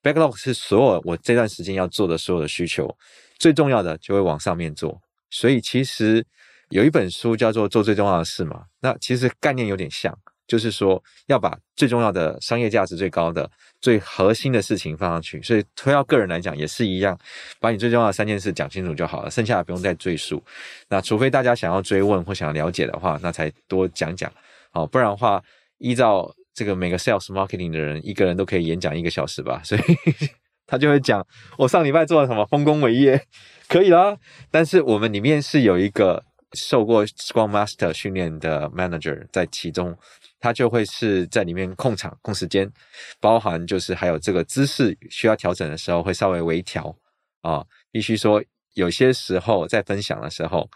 [0.06, 2.96] Backlog 是所有我这段时间要做的所有的需求，
[3.40, 5.02] 最重要的就会往上面做。
[5.30, 6.24] 所以其实。
[6.70, 10.12] 有一本书叫做《做最重要的事》嘛，那其实概念有点像，
[10.48, 15.40] 就是说要把最重要的商业价值最高的、最核心的事情放上去。
[15.44, 17.16] 所以推到个人来讲也是一样，
[17.60, 20.44] 把你最重要的三件事讲清楚就好了，剩下的不用再赘述。
[20.90, 24.30] 那除非大家想要追问或想要了解的话，那才多讲讲。
[24.72, 25.42] 好，不然的话，
[25.78, 29.82] 依照这个每个 sales marketing 的人，一个人都可以演讲一个小时吧，所以
[30.66, 31.24] 他就会讲
[31.60, 33.28] 我上礼拜做了什么丰功伟业，
[33.68, 34.18] 可以啦。
[34.50, 36.24] 但是我们里面是有一个。
[36.54, 39.94] 受过 Scrum Master 训练的 Manager 在其中，
[40.40, 42.72] 他就会是在里面控场、控时间，
[43.20, 46.96] 包含就是还有这个姿势需要调整的时候会稍微微调
[47.42, 47.66] 啊。
[47.92, 48.42] 必须说，
[48.76, 50.70] 有些时候在分享的时候，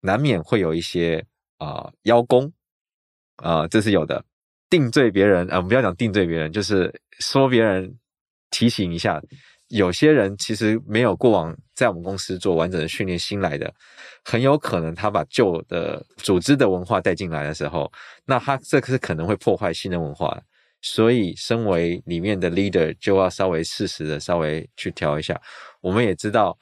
[0.00, 1.22] 难免会有一些
[1.58, 2.50] 啊邀功
[3.36, 4.24] 啊，这是有的。
[4.76, 7.96] 定罪别人啊，我们不要讲定罪别人，就是说别人
[8.50, 9.22] 提醒一下。
[9.68, 13.72] 有些人其实没有过往在我们公司做完整的训练，新来的
[14.22, 17.90] 很有可能他把旧的组织的文化带进来的时候，
[18.26, 20.38] 那他这个是可能会破坏新的文化。
[20.82, 25.40] 所以，身为里面的 leader 就要稍微适时的稍微去调一下。
[25.80, 26.56] 我们也知道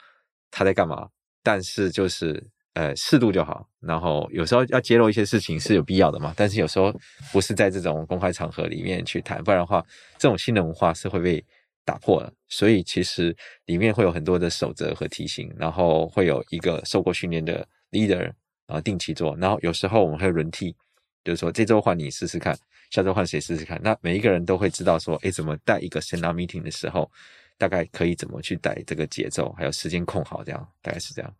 [0.49, 1.07] 他在干嘛，
[1.43, 2.41] 但是就是
[2.75, 3.67] 呃适度就好。
[3.81, 6.93] 然后有时候要揭露一些事情是有必要的嘛，但是有时候
[7.33, 9.83] 不是在这种公开场合里面去谈，不然的话，
[10.17, 11.43] 这种新的文化是会被。
[11.87, 20.75] 打破了，所以其实里面会有很多的守则和提醒，然后会有一个受过训练的 leader，然后定期做，然后有时候我们会轮替，
[21.23, 22.57] 就是说这周换你试试看，
[22.89, 27.07] 下周换谁试试看，那每一个人都会知道说，诶，怎么带一个 stand meeting 的时候，
[27.55, 31.31] 大概可以怎么去带这个节奏，还有时间控好，这样大概是这样。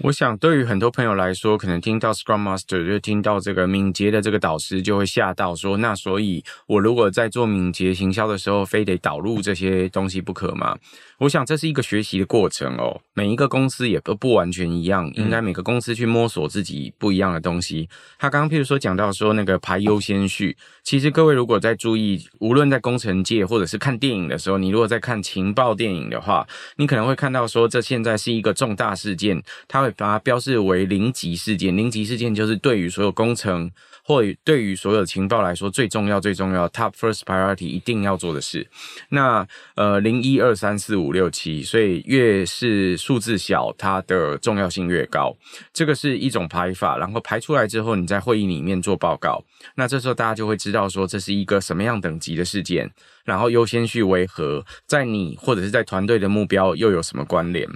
[0.00, 10.76] 我想，对于很多朋友来说，可能听到 Scrum Master 就听到这个敏捷的这个导师，就会吓到说：那所以，我如果在做敏捷行销的时候，非得导入这些东西不可吗？
[11.18, 13.00] 我想这是一个学习的过程哦。
[13.14, 17.88] 每一个公司也都不完全一样，应该每个公司去摸索自己不一样的东西。
[18.18, 26.44] 他刚刚譬如说讲到说那个排优先序，其实各位如果在注意，无论在工程界或者是看电影的时候，你如果在看情报电影的话，
[26.76, 31.76] 你可能会看到说这现在是一个重大事件，它会把它标示为零级事件。
[31.76, 33.70] 零级事件就是对于所有工程
[34.02, 38.66] 或对于所有情报来说最重要、最重要 top first priority 一定要做的事。
[39.10, 45.36] 那呃零一二三四五六七，所以越是数字小，它的重要性越高。
[45.72, 49.44] 这个是一种排法，然后排出来之后，你在会议里面做报告。
[49.76, 52.90] 那这时候大家就会知道说这是一个什么样等级的事件。
[53.24, 57.68] 然后优先序为何，在你或者是在团队的目标又有什么关联？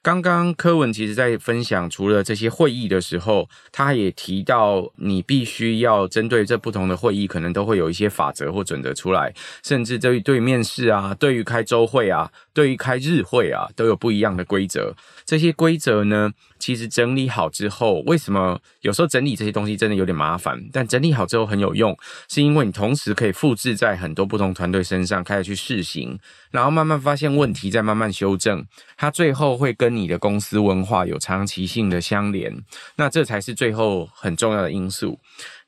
[0.00, 14.94] 刚刚柯文其实在分享，除了这些会议的时候，他也提到你必须要针对这不同的会议，可能都会有一些法则或准则出来，甚至对于对面试啊，对于开周会啊，对于开日会啊，都有不一样的规则。
[15.32, 20.62] 这些规则呢，其实整理好之后，为什么有时候整理这些东西真的有点麻烦？
[20.70, 21.96] 但整理好之后很有用，
[22.28, 26.18] 是因为你同时可以复制在很多不同团队身上，开始去试行，
[26.50, 28.62] 然后慢慢发现问题，再慢慢修正，
[28.98, 32.54] 它最后会跟你的公司文化有长期性的相连，
[32.96, 35.18] 那这才是最后很重要的因素。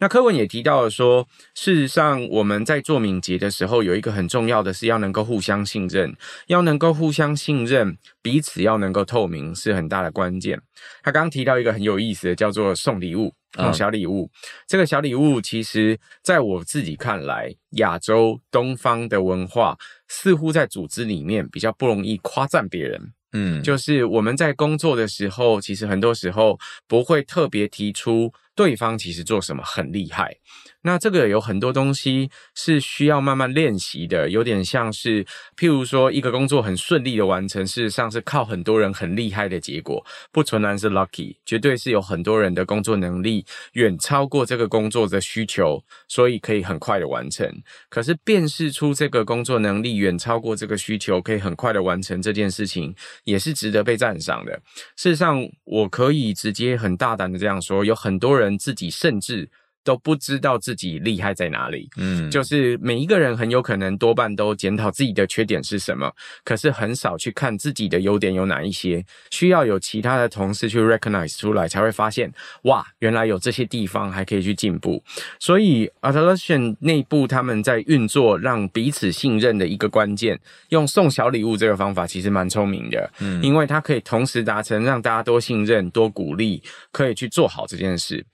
[0.00, 6.14] 那柯文也提到了说，事实上我们在做敏捷的时候，有一个很重要的是要能够互相信任，
[6.48, 10.60] 要能够互相信任，彼此要能够透明，是很大的关键。
[11.02, 14.30] 他刚刚提到一个很有意思的，叫做送礼物，送小礼物。
[14.32, 19.78] 嗯、这个小礼物，其实在我自己看来，亚洲东方的文化
[20.08, 23.12] 似乎在组织里面比较不容易夸赞别人。
[23.32, 28.32] 嗯，就是我们在工作的时候，其实很多时候不会特别提出。
[28.54, 30.36] 对方其实做什么很厉害，
[30.84, 35.24] 那这个有很多东西是需要慢慢练习的，有点像是，
[35.58, 47.52] 譬如说一个工作很顺利的完成，事实上是靠很多人很厉害的结果，不纯然是 lucky，绝对是有很多人的工作能力远超过这个工作的需求，所以可以很快的完成。
[47.88, 52.94] 可是辨识出这个工作能力远超过这个需求，可以很快的完成这件事情，
[53.24, 54.52] 也是值得被赞赏的。
[54.94, 58.44] 事实上，我可以直接很大胆的这样说，有很多人。
[58.44, 59.48] 人自己甚至
[59.84, 66.10] 都不知道自己厉害在哪里，嗯，就是每一个人很有可能多半都检讨自己的缺点是什么，
[66.42, 75.02] 可是很少去看自己的优点有哪一些，需要有其他的同事去 recognize 出来，才会发现，哇，原来有这些地方还可以去进步。
[75.38, 88.24] 所以 Atlassian 内部他们在运作让彼此信任的一个关键，用送小礼物这个方法其实蛮聪明的，嗯，因为它可以同时达成让大家多信任、多鼓励，可以去做好这件事。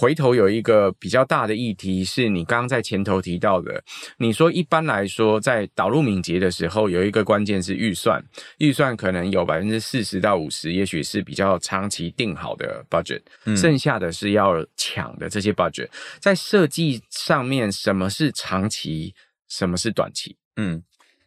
[0.00, 3.84] 回头有一个比较大的议题，是你刚刚在前头提到的。
[4.16, 8.24] 你说一般来说，在导入敏捷的时候，有一个关键是预算，
[8.56, 13.20] 预算可能有百分之四十到五十，也许是比较长期定好的 budget，
[13.54, 15.90] 剩下的是要抢的这些 budget。
[16.18, 19.14] 在设计上面，什么是长期，
[19.48, 20.34] 什么是短期？
[20.56, 20.82] 嗯，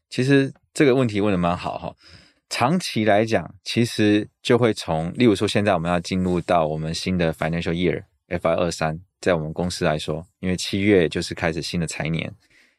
[0.09, 1.93] 其实这个问题问的蛮好哈。
[2.49, 8.05] 长期来讲，其实就会从，例如说，现在我们要进入到我们新的 financial year。
[8.29, 12.33] FI 二三，在我们公司来说，因为七月就是开始新的财年，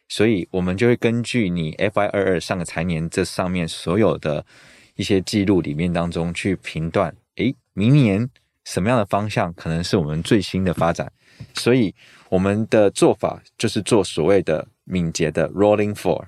[0.09, 4.45] 所以我们就会根据你 FI 二二上个财年这上面所有的
[4.97, 8.29] 一些记录里面当中去评断，诶，明年
[8.65, 11.13] 什么样的方向可能是我们最新的发展，
[11.55, 11.95] 所以
[12.29, 16.27] 我们的做法就是做所谓的敏捷的 rolling Four。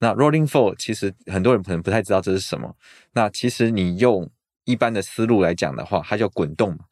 [0.00, 2.76] 那 rolling Four 其实很多人可能不太知道这是什么。
[3.12, 4.30] 那其实你用
[4.64, 6.84] 一般的思路来讲的话，它叫滚动嘛。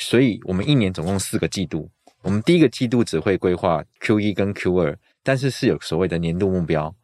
[0.00, 1.90] 所以我们一年总共四个季度，
[2.22, 6.94] 我们第一个季度只会规划 Q 一跟 Q 二，但是是有所谓的年度目标。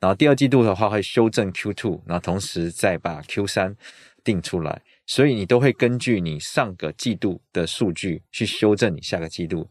[0.00, 3.76] 然后第二季度的话会修正 Q two，然后同时再把 Q 三
[4.24, 4.82] 定出来。
[5.06, 9.68] 所以你都会根据你上个季度的数据去修正你下个季度。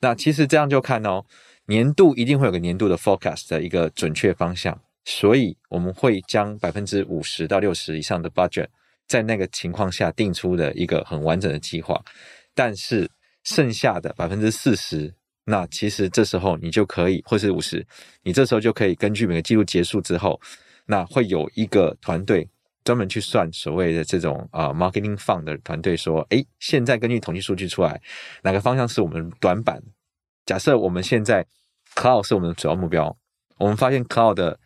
[0.00, 1.24] 那其实这样就看哦，
[1.66, 4.80] 年度一定会有个年度的 forecast 的一个准确方向。
[5.04, 8.68] 所以我们会将百分之五十到六十以上的 budget
[9.06, 12.02] 在那个情况下定出的一个很完整的计划。
[12.54, 13.10] 但是
[13.42, 15.14] 剩下的百分之四十。
[15.46, 17.86] 那其实这时候你就可以，或是五十，
[18.22, 20.40] 你这时候就可以根据每个季度结束之后，
[20.86, 22.48] 那会有一个团队
[22.82, 28.00] 专门去算所谓的这种啊、marketing fund 的团队说，诶，现在根据统计数据出来，
[28.42, 29.82] 哪个方向是我们短板？
[30.46, 31.46] 假设我们现在
[31.94, 33.14] cloud 是我们的主要目标，
[33.58, 34.58] 我们发现 cloud 的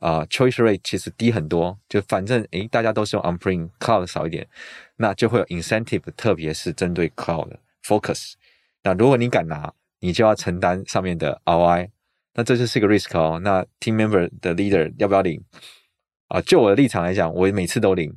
[0.00, 4.46] 啊、choice rate 其实低很多，就反正诶大家都是用 on-prem cloud 少一点，
[4.96, 8.32] 那就会有 incentive，特别是针对 cloud 的 focus。
[8.82, 11.90] 那如果你敢拿，你就要承担上面的 ROI，
[12.34, 13.38] 那这就是一个 risk 哦。
[13.40, 15.42] 那 team member 的 leader 要不要领
[16.28, 16.40] 啊？
[16.40, 18.12] 就我的立场来讲，我每次都领。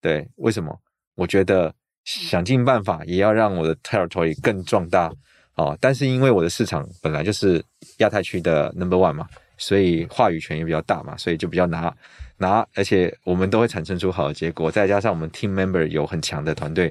[0.00, 0.80] 对，为什么？
[1.14, 1.74] 我觉得
[2.04, 5.12] 想尽办法也要让我的 territory 更壮大
[5.54, 5.76] 啊。
[5.80, 7.64] 但是因为我的市场本来就是
[7.98, 9.28] 亚太区的 number one 嘛，
[9.58, 11.94] 所以话语权也比较大嘛，所以就比较拿
[12.38, 14.70] 拿，而且我们都会产生出好的结果。
[14.70, 16.90] 再加上我们 team member 有很强的团队。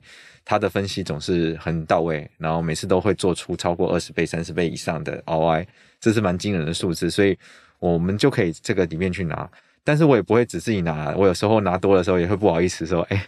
[0.50, 5.66] 他的分析总是很到位，然后每次都会做出超过二十倍、三十倍以上的 ROI，
[6.00, 7.38] 这是蛮惊人的数字，所以
[7.80, 9.50] 我们就可以这个里面去拿。
[9.84, 13.22] 但是我也不会只自己拿，我有时候拿多的时候也会不好意思说，哎，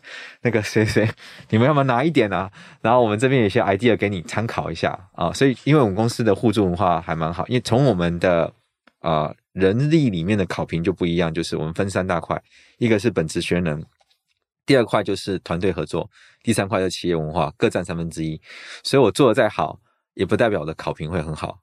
[0.44, 1.10] 那个谁谁，
[1.50, 2.50] 你们要不要拿一点啊？
[2.82, 5.30] 然后我们这边有些 idea 给你参考一下啊。
[5.34, 8.54] 所以，因为我们公司的互助文化还蛮好，因为从我们的
[9.00, 12.42] 啊、人力里面的考评就不一样，就是我们分三大块，
[12.78, 13.84] 一个是本职学能。
[14.66, 16.10] 第二块就是团队合作，
[16.44, 18.40] 第三块是企业文化，各占三分之一。
[18.84, 19.80] 所以我做的再好，
[20.14, 21.60] 也不代表我的考评会很好。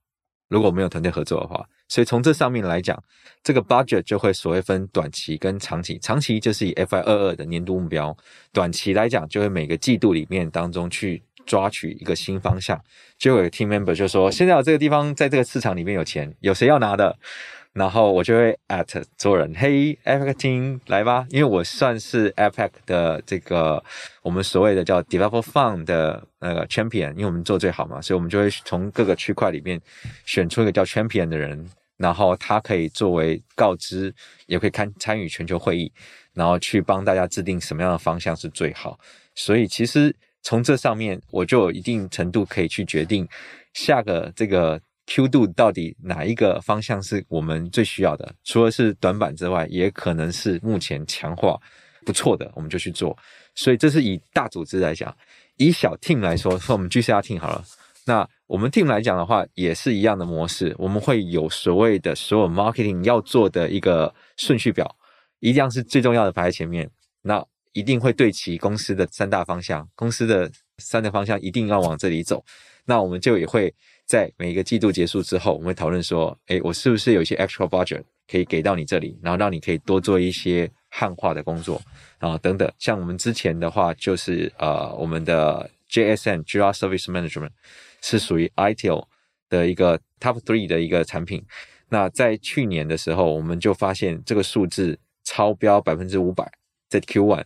[0.48, 3.00] 如果没有团队合作的话，所以从这上面来讲，
[3.42, 5.98] 这个 budget 就会所谓分短期跟长期。
[5.98, 8.16] 长期就是以 FY 二二的年度目标，
[8.52, 12.78] 短期来讲就会每个季度里面当中去抓取一个新方向。
[13.16, 17.16] 就有 team member 就说，现在有这个地方在这个市场里面有钱，有谁要拿的？
[17.72, 23.84] 然后我就会 at 做人，嘿，APAC team 来吧，因为我算是 APAC 的这个
[24.22, 29.78] 我们所谓的叫 Developer Fund 的那个 champion，因为我们做最好嘛，所以我们就会从各个区块里面
[30.24, 31.68] 选出一个叫 champion 的人，
[31.98, 34.14] 然后他可以作为告知，
[34.46, 35.92] 也可以看参与全球会议，
[36.32, 38.98] 然后去帮大家制定什么样的方向是最好。
[39.34, 40.16] 所以其实
[40.46, 43.26] 从这上面，我就有一定程度可以去决定
[43.74, 44.80] 下个这个。
[45.08, 48.34] Q 度到底哪一个方向是我们最需要的？
[48.42, 51.56] 除了是短板之外，也可能是目前强化
[52.04, 53.16] 不错的，我们就去做。
[53.54, 55.16] 所以这是以大组织来讲，
[55.58, 57.64] 以小 team 来说，说我们 GCR team 好了。
[58.04, 60.74] 那我们 team 来讲的话，也是一样的模式。
[60.76, 64.96] 我们会有所谓的所有 marketing 要做的一个顺序表，
[65.38, 66.90] 一样是最重要的排在前面。
[67.22, 67.46] 那
[67.78, 72.44] 一定会对齐公司的三大方向，公司的三大方向一定要往这里走。
[72.86, 73.72] 那我们就也会。
[74.06, 81.82] 在每一个季度结束之后，我们会讨论说，诶，我是不是有一些 extra budget 可以给到你这里，然后让你可以多做一些汉化的工作
[82.18, 82.72] 啊，等等。
[82.78, 87.50] 像我们之前的话，就是呃，我们的 JSN JR Service Management
[88.00, 89.04] 是属于 ITIL
[89.48, 91.44] 的一个 Top Three 的一个产品。
[91.88, 96.48] 那在去年的时候，我们就发现这个数字超标百分之五百，
[96.88, 97.42] 在 Q1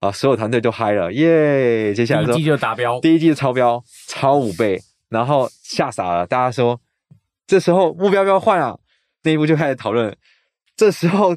[0.00, 1.94] 啊，所有团队都嗨了，耶！
[1.94, 4.80] 接下来第一季就达标，第一季就超标，超五倍。
[5.08, 6.80] 然后吓傻了，大家说，
[7.46, 8.76] 这时候目标要不要换啊？
[9.22, 10.14] 内部就开始讨论。
[10.76, 11.34] 这时候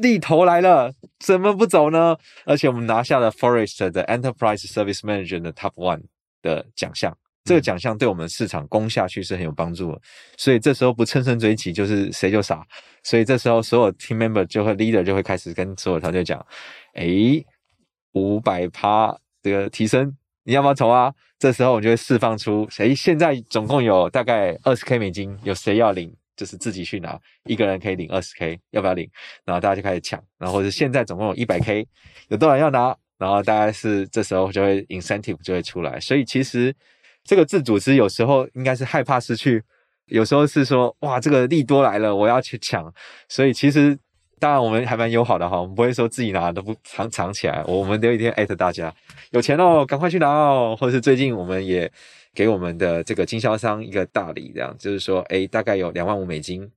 [0.00, 2.16] 利头来了，怎么不走呢？
[2.44, 6.02] 而且我们拿下了 Forrester 的 Enterprise Service Manager 的 Top One
[6.40, 10.00] 的奖项，这个奖项对我们市场攻下去是很有帮助的。
[10.36, 12.64] 所以这时候不乘胜追击，就是谁就傻。
[13.02, 16.44] 所以这时候所有 Team Member 就会 Leader 就会开始跟所有团队讲：
[16.94, 17.44] 诶，
[18.16, 20.16] 五百趴这个提升。
[20.44, 21.12] 你要不要投啊？
[21.38, 26.10] 这时候我就会释放出，诶，现在总共有大概二十 K 美金，有谁要领？
[26.34, 29.10] 就是自己去拿，一个人可以领二十 K，要不要领？
[29.44, 31.86] 然后大家就开始抢，然后或者现在总共有一百 K，
[32.28, 32.96] 有多少人要拿？
[33.18, 35.98] 然后大概是这时候就会 incentive 就会出来。
[35.98, 36.74] 所以其实
[37.24, 39.62] 这个自组织有时候应该是害怕失去，
[40.06, 42.92] 有时候是说哇，这个利多来了，我要去抢。
[43.28, 43.98] 所以其实
[44.38, 48.94] 当然我们还蛮友好的哈，我们不会说自己拿都不藏藏起来，我们都一天艾特大家
[49.30, 51.90] 有钱哦，赶快去拿哦，或者是最近我们也
[52.34, 56.70] 给我们的这个经销商一个大礼，这样就是说，哎，大概有两万五美金，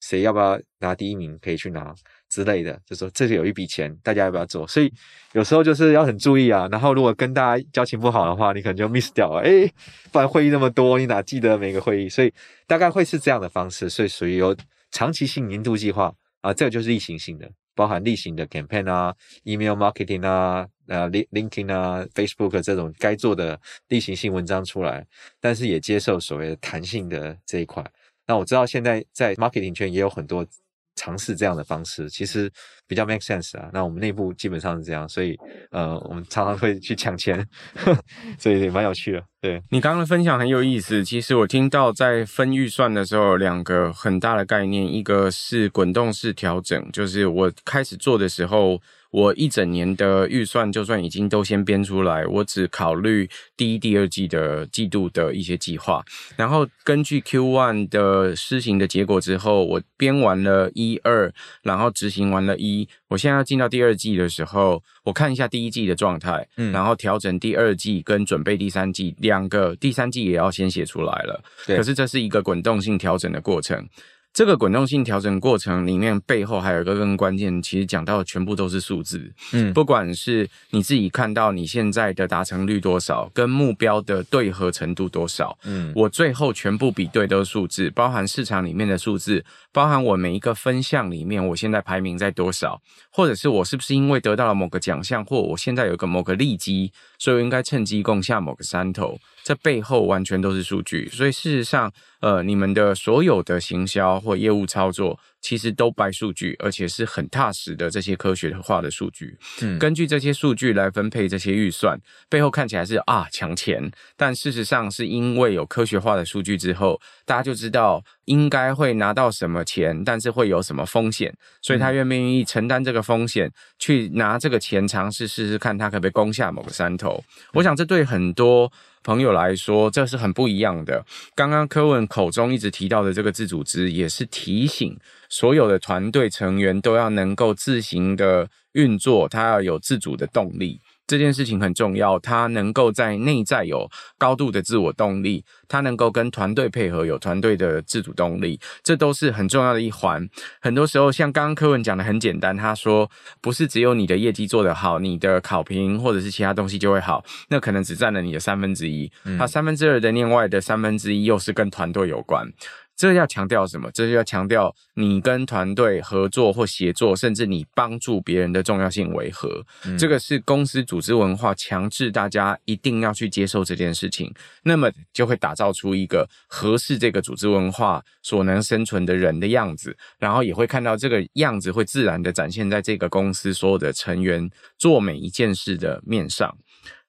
[0.00, 1.94] 谁要不要拿第一名可以去拿。
[2.30, 4.66] 之类的，就说这里有一笔钱，大家要不要做？
[4.66, 4.90] 所以
[5.32, 6.66] 有时候就是要很注意啊。
[6.72, 9.42] 然后如果跟大家交情不好的话，你可能就 miss 掉了。
[9.42, 9.70] 诶，
[10.10, 12.08] 不然会议那么多，你哪记得每个会议？
[12.08, 12.32] 所以
[12.66, 13.90] 大概会是这样的方式。
[13.90, 14.56] 所以属于有
[14.90, 16.10] 长期性年度计划
[16.42, 19.14] 啊，这个就是例行性的，包含例行的 campaign 啊、
[19.44, 25.06] email marketing 啊、呃 linking 啊、Facebook 这种该做的例行性文章出来，
[25.40, 27.82] 但是也接受所谓的弹性的这一块。
[28.26, 30.46] 那我知道现在在 marketing 圈也有很多。
[30.94, 32.52] 尝试这样的方式，其实
[32.92, 33.70] 比较 make sense 啊。
[33.72, 35.34] 那我们内部基本上是这样，所以
[35.70, 37.42] 呃，我们常常会去抢钱，
[38.38, 39.24] 所以也蛮有趣的。
[39.40, 41.02] 对，你刚刚的分享很有意思。
[41.02, 48.78] 其实我听到在分预算的时候，两个很大的概念，一个是滚动式调整，就是我开始做的时候。
[49.12, 56.02] 我一整年的预算，就算已经都先编出来，我只考虑第一、第二季的季度的一些计划，
[56.34, 61.30] 然后根据 Q1 的施行的结果之后，我编完了一二，
[61.62, 73.86] 然后执行完了一，我现在要进到第二季的时候，我看一下第一季的状态，嗯，然后调整第二季跟准备第三季两个，第三季也要先写出来了，对，可是这是一个滚动性调整的过程。
[74.32, 79.30] 这个滚动性调整过程里面，背后还有一个更关键，其实讲到的全部都是数字。
[79.52, 92.80] 嗯，不管是你自己看到你现在的达成率多少，跟目标的对合程度多少，嗯，我最后全部比对都是数字，包含市场里面的数字，包含我每一个分项里面，我现在排名在多少，
[93.10, 96.90] 或者是我是不是因为得到了某个奖项，或我现在有个某个利基，
[97.22, 99.16] 所以应该趁机攻下某个山头。
[99.44, 109.36] 这背后完全都是数据，所以事实上，呃，你们的所有的行销或业务操作，其实都掰数据，而且是很踏实的这些科学化的数据。
[109.60, 127.22] 嗯，根据这些数据来分配这些预算，背后看起来是啊抢钱，但事实上是因为有科学化的数据之后，大家就知道应该会拿到什么钱，但是会有什么风险，所以他愿不愿意承担这个风险，去拿这个钱尝试试试看，他可不可以攻下某个山头。
[127.52, 128.72] 我想这对很多。
[129.02, 131.04] 朋友来说，这是很不一样的。
[131.34, 134.98] 刚刚柯文口中一直提到的这个自组织，也是提醒
[135.28, 140.80] 所有的团队成员都要能够自行的运作，他要有自主的动力。
[141.12, 143.86] 这件事情很重要，他能够在内在有
[144.16, 150.26] 高度的自我动力，他能够跟团队配合，有团队的自主动力，这都是很重要的一环。
[150.58, 153.10] 很多时候，像刚刚柯文讲的很简单，他说
[153.42, 162.50] 不是只有你的业绩做得好，你的考评或者是其他东西就会好，那可能只占了你的三分之一，他三分之二的另外的三分之一又是跟团队有关。
[162.94, 163.90] 这要强调什么？
[163.92, 169.64] 这就要强调你跟团队合作或协作，甚至你帮助别人的重要性为何？
[169.84, 169.98] 嗯。
[169.98, 174.32] 这个是公司组织文化强制大家一定要去接受这件事情，
[174.62, 186.56] 那么就会打造出一个合适这个组织文化所能生存的人的样子，然后也会看到这个样子会自然的展现在这个公司所有的成员做每一件事的面上。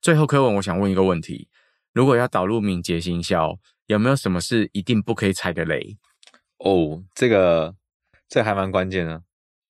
[0.01, 1.47] 最后，柯文，我想问一个问题：
[1.93, 3.57] 如果要导入敏捷行销，
[3.88, 5.97] 有没有什么是一定不可以踩的雷？
[6.59, 7.75] 哦，这个
[8.29, 9.21] 这还蛮关键的。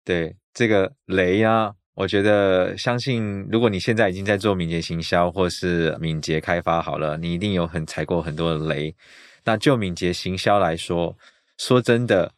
[0.03, 8.93] 对，这个雷啊，我觉得相信，如果你现在已经在做敏捷行销或是敏捷开发好了，你一定有很踩过很多的雷。
[9.45, 11.17] 那就敏捷行销来说，
[11.57, 12.33] 说真的，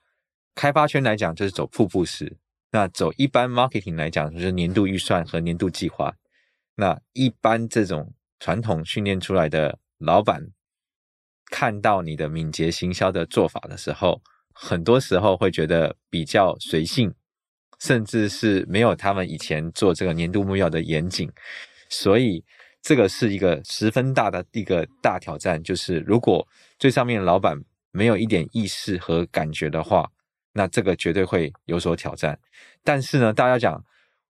[0.53, 2.37] 开发圈来讲就是走瀑布式，
[2.71, 6.13] 那走一般 marketing 来讲就是年度预算和年度计划。
[6.75, 10.47] 那一般这种传统训练出来的老板。
[11.55, 14.19] 看到你的敏捷行销的做法的时候，
[14.55, 17.13] 很多时候会觉得比较随性，
[17.79, 21.31] 甚至是没有他们以前做这个年度目标的严谨，
[21.89, 22.43] 所以
[22.81, 25.61] 这个是一个十分大的一个大挑战。
[25.61, 26.47] 就是如果
[26.79, 27.55] 最上面的老板
[27.91, 30.09] 没有一点意识和感觉的话，
[30.53, 32.39] 那这个绝对会有所挑战。
[32.83, 33.79] 但是呢，大家讲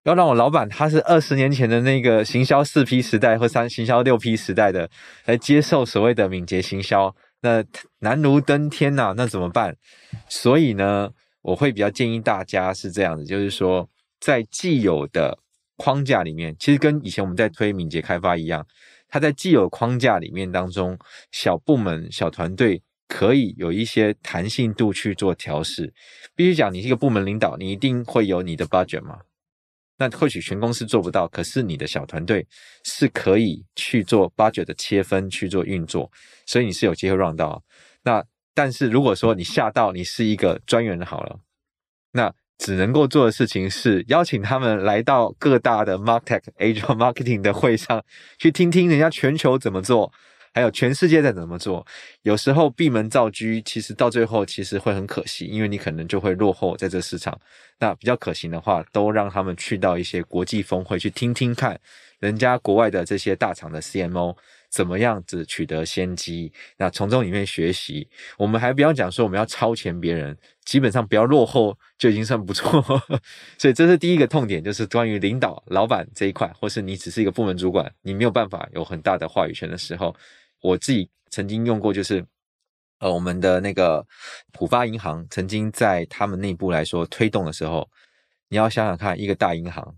[0.04, 4.90] 要让我老板他是二十年前的那个行销四 P 时代或三行销六 P 时代的
[5.26, 7.64] 来接受所谓的敏捷行销，那
[8.00, 9.76] 难如登天呐、那怎么办？
[10.28, 11.10] 所以呢，
[11.42, 13.90] 我会比较建议大家是这样子，就是说
[14.20, 15.40] 在既有的
[15.78, 18.66] 框架里面，其实跟以前我们在推敏捷开发一样，
[19.08, 20.98] 它在既有框架里面当中，
[21.32, 25.94] 小部门、小团队可以有一些弹性度去做调试。
[26.36, 29.20] 必须讲，你是一个部门领导，你一定会有你的 budget 嘛。
[29.98, 32.46] 那或许全公司做不到，可是你的小团队
[32.84, 36.12] 是可以去做 budget 的切分，去做运作，
[36.46, 37.64] 所以你是有机会 run 到。
[38.04, 38.24] 那
[38.54, 41.40] 但是如果说你下到你是一个专员好了，
[42.12, 48.04] 那只能够做的事情是邀请他们来到各大的 MarkTech Agile Marketing 的会上，
[48.38, 50.12] 去听听人家全球怎么做。
[50.54, 51.86] 还有全世界在怎么做？
[52.22, 57.40] 有时候闭门造车，其实到最后其实会很可惜，因为你可能就会落后在这市场。
[57.80, 61.80] 那比较可行的话，都让他们去到一些国际峰会去听听看，
[62.20, 64.38] 人家国外的这些大厂的 CMO
[64.70, 66.54] 怎么样子取得先机。
[66.78, 72.82] 那从中里面学习，我们还不要讲说我们要超前别人，基本上不要落后就已经算不错。
[73.58, 80.16] 所以这是第一个痛点，就是关于领导老板这一块，或是你只是一个部门主管，你没有办法有很大的话语权的时候。
[80.64, 82.26] 我自己曾经用过，就是
[83.00, 84.06] 呃，我们的那个
[84.54, 87.90] 浦发银行曾经在他们内部来说推动的时候，
[88.48, 89.98] 你要想想看，一个大银行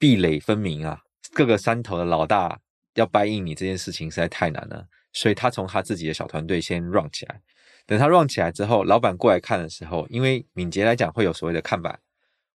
[0.00, 1.00] 壁垒分明啊，
[1.32, 2.58] 各个山头的老大
[2.94, 7.40] 要掰硬你这件事情实在太难了，所以他从他自己的小团队先 run 起来，
[7.86, 12.00] 等他 run 起来之后，老板过来看的时候，因为敏捷来讲会有所谓的看板，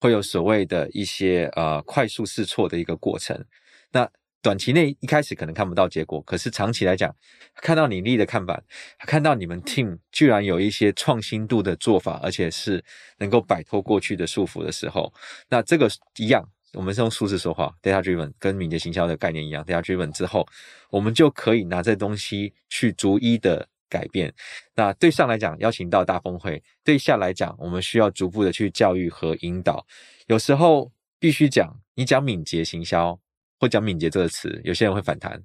[0.00, 3.44] 会有所谓的一些呃快速试错的一个过程，
[3.92, 4.10] 那。
[4.44, 7.16] 短期内一开始可能看不到结果，可是长期来讲，
[7.62, 8.62] 看到你立的看板，
[8.98, 12.84] 看到你们 team 居然有一些创新度的做法，而且是
[13.16, 15.10] 能够摆脱过去的束缚的时候，
[15.48, 15.88] 那这个
[16.18, 20.46] 一样，我们是用数字说话，data driven 跟敏捷行销的概念一样，data driven 之后，
[20.90, 24.30] 我们就可以拿这东西去逐一的改变。
[24.74, 29.86] 那对上来讲，邀请到大峰会；对下来讲，我们需要逐步的去教育和引导。
[30.26, 33.18] 有时候必须讲，你讲敏捷行销。
[33.58, 35.42] 会讲敏捷这个词，有些人会反弹，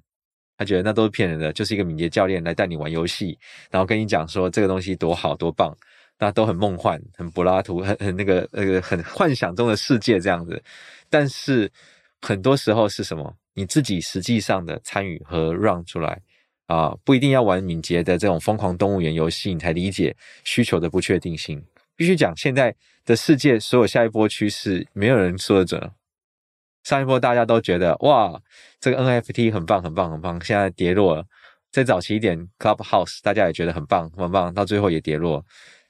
[0.58, 3.38] 他觉得那都是骗人的，就是一个敏捷教练来带你玩游戏，
[3.70, 5.74] 然后跟你讲说这个东西多好多棒，
[6.18, 10.62] 那都很梦幻、很柏拉图、很很那个那个很幻想中的世界这样子。
[11.08, 11.70] 但是
[12.20, 13.34] 很多时候是什么？
[13.54, 16.20] 你自己实际上的参与和 run 出来
[16.66, 21.62] 啊，不一定要玩敏捷的这种疯狂动物园游戏，你才理解需求的不确定性。
[21.96, 25.90] 必须讲，现在的世界所有下一波趋势，没有人说得准。
[26.82, 28.40] 上一波大家都觉得哇，
[28.80, 31.24] 这个 NFT 很棒很棒很棒，现在跌落了。
[31.70, 35.44] 再早期一点，Clubhouse 大家也觉得很棒很棒，到最后也跌落。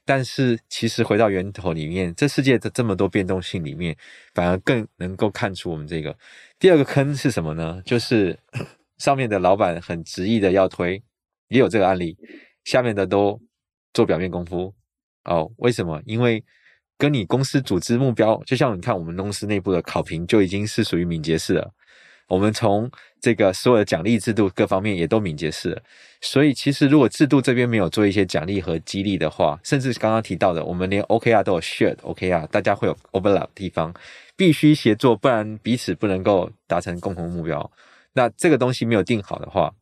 [0.05, 3.97] 但是其实回到源头里面，这世界的这么多变动性里面，
[4.35, 6.15] 反而更能够看出我们这个
[6.59, 7.81] 第二个坑是什么呢？
[7.85, 8.39] 就是
[8.99, 11.03] 上面的老板很执意的要推，
[11.49, 12.17] 也有这个案例，
[12.65, 13.41] 下面的都
[13.95, 14.75] 做表面功夫
[15.25, 15.51] 哦。
[15.59, 16.03] 为什么？
[16.05, 16.45] 因为。
[17.01, 21.73] 跟你公司组织目标，就像你看我们公司内部的考评就已经是属于敏捷式了。
[22.29, 22.89] 我们从
[23.23, 25.83] 这个所有的奖励制度各方面也都敏捷式。
[26.21, 33.95] 所以其实如果制度这边没有做一些奖励和激励的话，甚至刚刚提到的，我们连 OKR 都有 shared OKR，大家会有 overlap 的地方，
[34.37, 37.73] 必须协作，不然彼此不能够达成共同目标。
[38.13, 39.73] 那这个东西没有定好的话，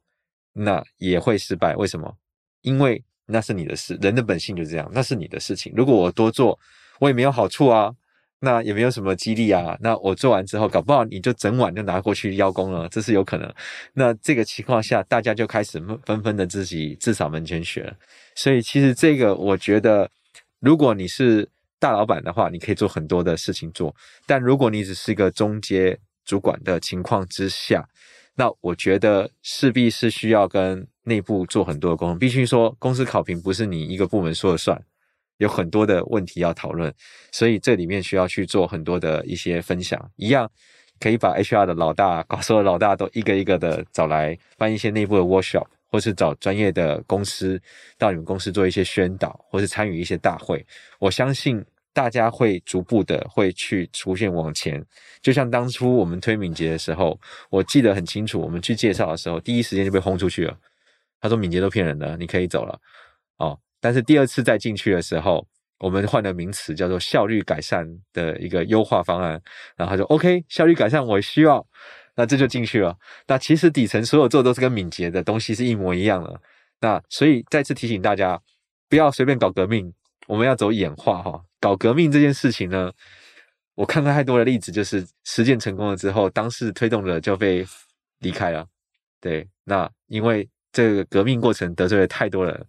[0.52, 1.74] 那也会失败。
[1.74, 2.16] 为什么？
[2.62, 5.72] 因为那是你的事，人的本性就是这样，那是你的事情。
[5.76, 6.56] 如果我多做，
[7.00, 7.92] 我也没有好处啊，
[8.40, 9.76] 那也没有什么激励啊。
[9.80, 13.52] 那我做完之后，搞不好你就整晚就拿过去邀功了，这是有可能。
[13.94, 17.94] 那这个情况下，大家就开始纷纷的自己自扫门前雪。
[18.34, 20.08] 所以其实这个，我觉得，
[20.60, 21.48] 如果你是
[21.80, 23.92] 大老板的话，你可以做很多的事情做；
[24.26, 27.88] 但如果你只是一个中阶主管的情况之下，
[28.36, 32.18] 那我觉得势必是需要跟内部做很多的沟通。
[32.18, 34.80] 必须说，公司考评不是你一个部门说了算。
[35.38, 36.92] 有很多的问题要讨论，
[37.32, 39.98] 所以这里面需要去做很多的一些分享。
[40.16, 40.50] 一样
[41.00, 47.60] 可以把 HR 的老大、搞所有老大都一个一个的找来办一些内部的 workshop，或是找专业的公司
[47.96, 50.64] 到你们公司做一些宣导，或是参与一些大会。
[50.98, 54.84] 我相信大家会逐步的会去出现往前。
[55.22, 57.18] 就像当初我们推敏捷的时候，
[57.48, 60.58] 我记得很清楚，我们去介绍的时候，第一时间就被轰出去了。
[61.20, 62.80] 他说敏捷都骗人的，你可以走了。
[63.38, 63.56] 哦。
[63.80, 65.46] 但是第二次再进去的时候，
[65.78, 69.40] 我们换了名词，叫做效率改善的一个优化方案。
[69.76, 71.64] 然后他说：“OK，效率改善我需要，
[72.16, 72.96] 那这就进去了。
[73.28, 76.40] 那其实底层所有做的都是跟敏捷的东西是一模一样的。
[76.80, 78.40] 那所以再次提醒大家，
[78.88, 79.92] 不要随便搞革命，
[80.26, 81.40] 我们要走演化哈。
[81.60, 82.90] 搞革命这件事情呢，
[83.76, 87.64] 我看过太多的例子，就是实践成功了之后，当时推动者就被
[88.18, 88.66] 离开了。
[89.20, 92.66] 对，那因为这个革命过程得罪了太多人，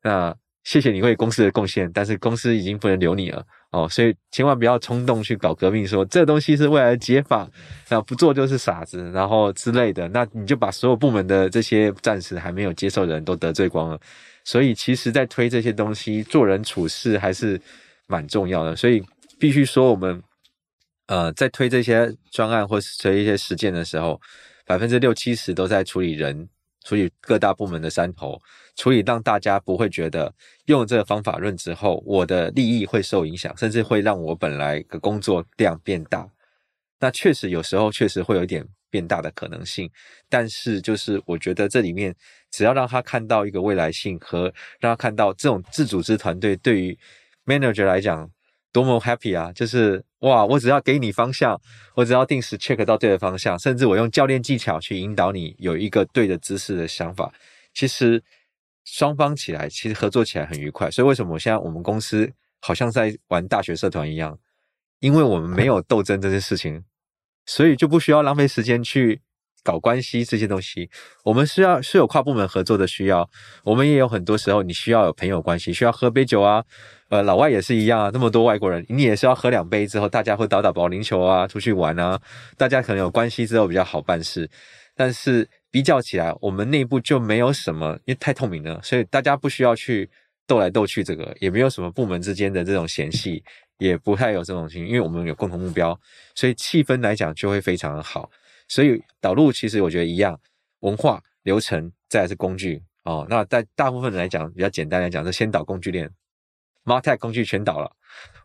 [0.00, 0.32] 那。
[0.64, 7.48] 谢谢你为公司的贡献，但是公司已经不能留你了哦，所以千万不要冲动去搞革命，说这东西是未来的解法，
[7.88, 14.00] 那不做就是傻子，然后之类的，那你就把所有部门的这些暂时还没有接受的人都得罪光了。
[14.44, 17.60] 所以其实，在推这些东西，做人处事还是
[18.08, 18.74] 蛮重要的。
[18.74, 19.02] 所以
[19.38, 20.22] 必须说，我们
[21.06, 24.20] 呃在推这些专案或是推一些实践的时候，
[24.66, 26.48] 百分之六七十都在处理人
[26.84, 28.40] 处理各大部门的山头，
[28.76, 30.32] 处理让大家不会觉得
[30.66, 36.28] 用这个方法论之后，我的利益会受影响，甚至会让我本来的工作量变大。
[36.98, 39.90] 那确实有时候确实会有一点变大的可能性，
[40.28, 42.14] 但是就是我觉得这里面
[42.50, 46.96] 只要让他看到一个未来性和让他看到这种自组织团队对于
[47.44, 48.30] manager 来讲
[48.72, 51.60] 多么 happy 啊，就是哇，我只要给你方向，
[51.94, 57.32] 我只要定时 check 到对的方向，甚至我用教练技巧去引导你有一个对的姿势的想法，
[57.74, 58.22] 其实
[58.84, 60.90] 双方起来其实合作起来很愉快。
[60.90, 64.38] 所以为什么我现在我们公司好像在玩大学社团一样？
[65.00, 66.84] 因为我们没有斗争这件事情。
[67.44, 69.20] 所以就不需要浪费时间去
[69.62, 70.90] 搞关系这些东西。
[71.24, 73.28] 我们是要是有跨部门合作的需要，
[73.64, 76.64] 我们也有很多时候你需要有朋友关系，需要喝杯酒啊。
[77.08, 82.18] 呃，老外也是一样啊，那么多外国人，你也是要喝两杯之后，大家会打打保龄球啊，出去玩啊，
[82.56, 84.48] 大家可能有关系之后比较好办事。
[84.94, 90.08] 但是比较起来，我们内部就没有什么，因为太透明了，所以大家不需要去
[90.46, 93.42] 斗来斗去，这个也没有什么部门之间的这种嫌隙。
[93.78, 95.98] 也不太有这种情，因为我们有共同目标，
[96.36, 98.30] 所以气氛来讲就会非常的好。
[98.72, 100.40] 所以导入其实我觉得一样，
[100.80, 103.26] 文化流程再来是工具哦。
[103.28, 106.10] 那在大部分人来讲，比较简单来讲，是先导工具链
[106.86, 107.92] ，MarTech 工具全导了，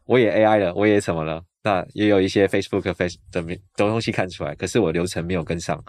[0.03, 3.41] 我也 AI 了，我也什么了，那也有一些 Facebook、Face 的
[3.77, 5.81] 东西看出来，可是我流程没有跟上，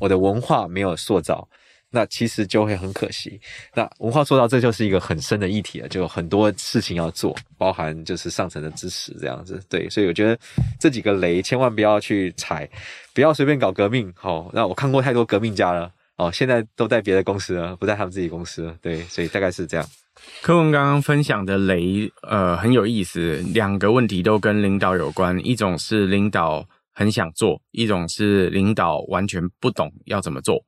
[0.00, 1.48] 我的文化没有塑造。
[1.94, 3.40] 那其实就会很可惜。
[3.72, 9.62] 那文化做到这就是一个很深的议题了，就有很多事情要做，包含就是上层的支持这样子。
[9.68, 10.36] 对，所以我觉得
[10.80, 12.68] 这几个雷千万不要去踩，
[13.14, 14.12] 不要随便搞革命。
[14.16, 18.76] 好，那我看过太多革命家了，哦，现在都在别的公司了，不在他们自己公司了。
[18.82, 19.86] 对，所以大概是这样。
[20.42, 30.64] 柯文刚刚分享的雷，呃，很有意思，两个问题都跟领导有关，一种是领导很想做，一种是领导完全不懂要怎么做。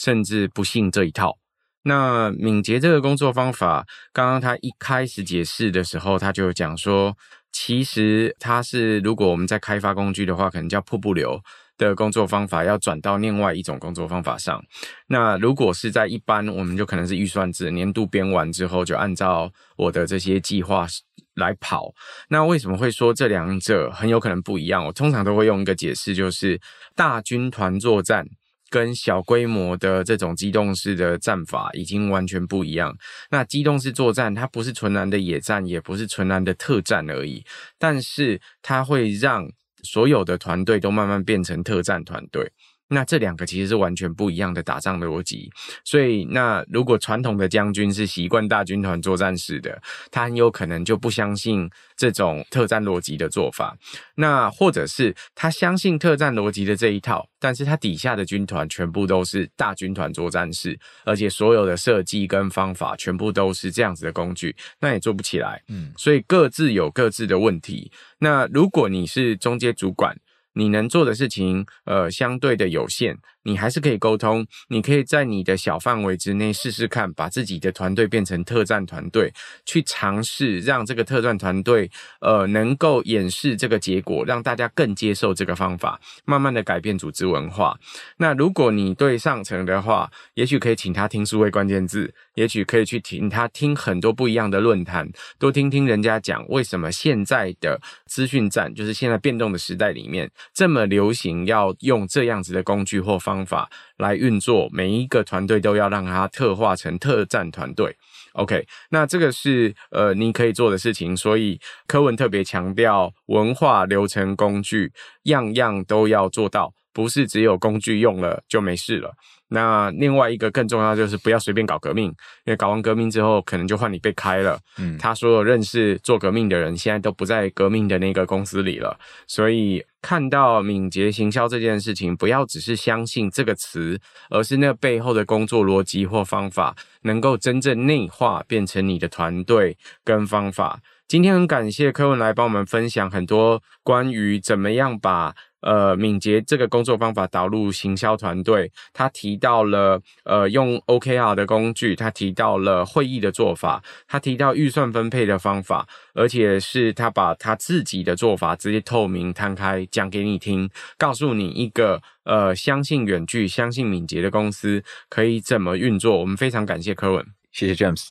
[0.00, 1.36] 甚至不信这一套。
[1.82, 7.14] 那敏捷这个工作方法，刚刚他一开始解释的时候，他就讲说，
[7.52, 11.40] 其实它是如果我们在开发工具的话，可能叫瀑布流
[11.78, 14.62] 的工作方法，要转到另外一种工作方法上。
[15.06, 20.86] 那如果是在一般，我们就可能是预算制，年度编完之后就按照我的这些计划
[21.34, 21.94] 来跑。
[22.28, 24.84] 那为什么会说这两者很有可能不一样？
[24.84, 26.60] 我通常都会用一个解释，就是
[26.94, 28.26] 大军团作战。
[28.70, 32.96] 跟小规模的这种机动式的战法已经完全不一样。
[33.30, 37.44] 那机动式作战，它不是纯然的野战，也不是纯然的特战而已，
[37.78, 39.50] 但是它会让
[39.82, 42.52] 所有的团队都慢慢变成特战团队。
[42.92, 45.48] 那这两个其实是完全不一样的打仗逻辑，
[45.84, 49.80] 所以那如果传统的将军是习惯大军团作战式的，
[50.10, 53.76] 他很有可能就不相信这种特战逻辑的做法。
[54.16, 65.62] 那或者是他相信特战逻辑的这一套，但是他底下的军团全部都是大军团作战式，而且所有的设计跟方法全部都是这样子的工具，那也做不起来。
[65.68, 67.92] 嗯，所以各自有各自的问题。
[68.18, 70.16] 那如果你是中阶主管，
[70.54, 73.16] 你能做的事情，呃，相对的有限。
[73.42, 79.32] 你还是可以沟通，你可以在你的小范围之内试试看，把自己的团队变成特战团队，
[79.64, 87.78] 去尝试让这个特战团队，呃，能够演示这个结果，让大家更接受这个方法，慢慢的改变组织文化。
[88.18, 103.29] 那如果你对上层的话，也许可以请他听数位关键字，也许可以去听他听很多不一样的论坛，多听听人家讲为什么现在的资讯战，就是现在变动的时代里面这么流行，要用这样子的工具或方。
[103.30, 107.96] 方法来运作，每一个团队都要让它特化成特战团队。
[108.32, 111.16] OK，那这个是呃你可以做的事情。
[111.16, 114.92] 所以柯文特别强调，文化、流程、工具，
[115.24, 119.12] 样样都要做到，不是只有工具用了就没事了。
[119.52, 122.06] 那另外一个更重要就是不要随便搞革命，
[122.44, 124.56] 因为搞完革命之后，可能就换你被开了。
[124.78, 128.96] 嗯，他所有认识做革命的人，现在都不在革命的那个公司里了。
[129.26, 140.80] 所以看到敏捷行销这件事情，不要只是相信这个词，而是那背后的工作逻辑或方法，能够真正内化变成你的团队跟方法。
[141.08, 145.34] 今天很感谢柯文来帮我们分享很多关于怎么样把。
[145.62, 166.18] 呃，敏捷这个工作方法导入行销团队，他提到了呃用 OKR 的工具，他提到了会议的做法，他提到预算分配的方法，而且是他把他自己的做法直接透明摊开讲给你听，告诉你一个呃相信远距、相信敏捷的公司可以怎么运作。
[166.20, 168.08] 我们非常感谢柯文，谢谢 James，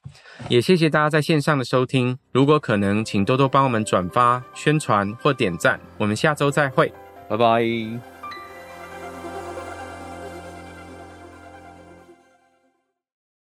[0.50, 2.18] 也谢谢大家在线上的收听。
[2.32, 5.80] 如果可能，请多多帮我们转发、宣传或点赞。
[5.98, 6.94] 我们下周再会。
[7.30, 8.19] 拜拜。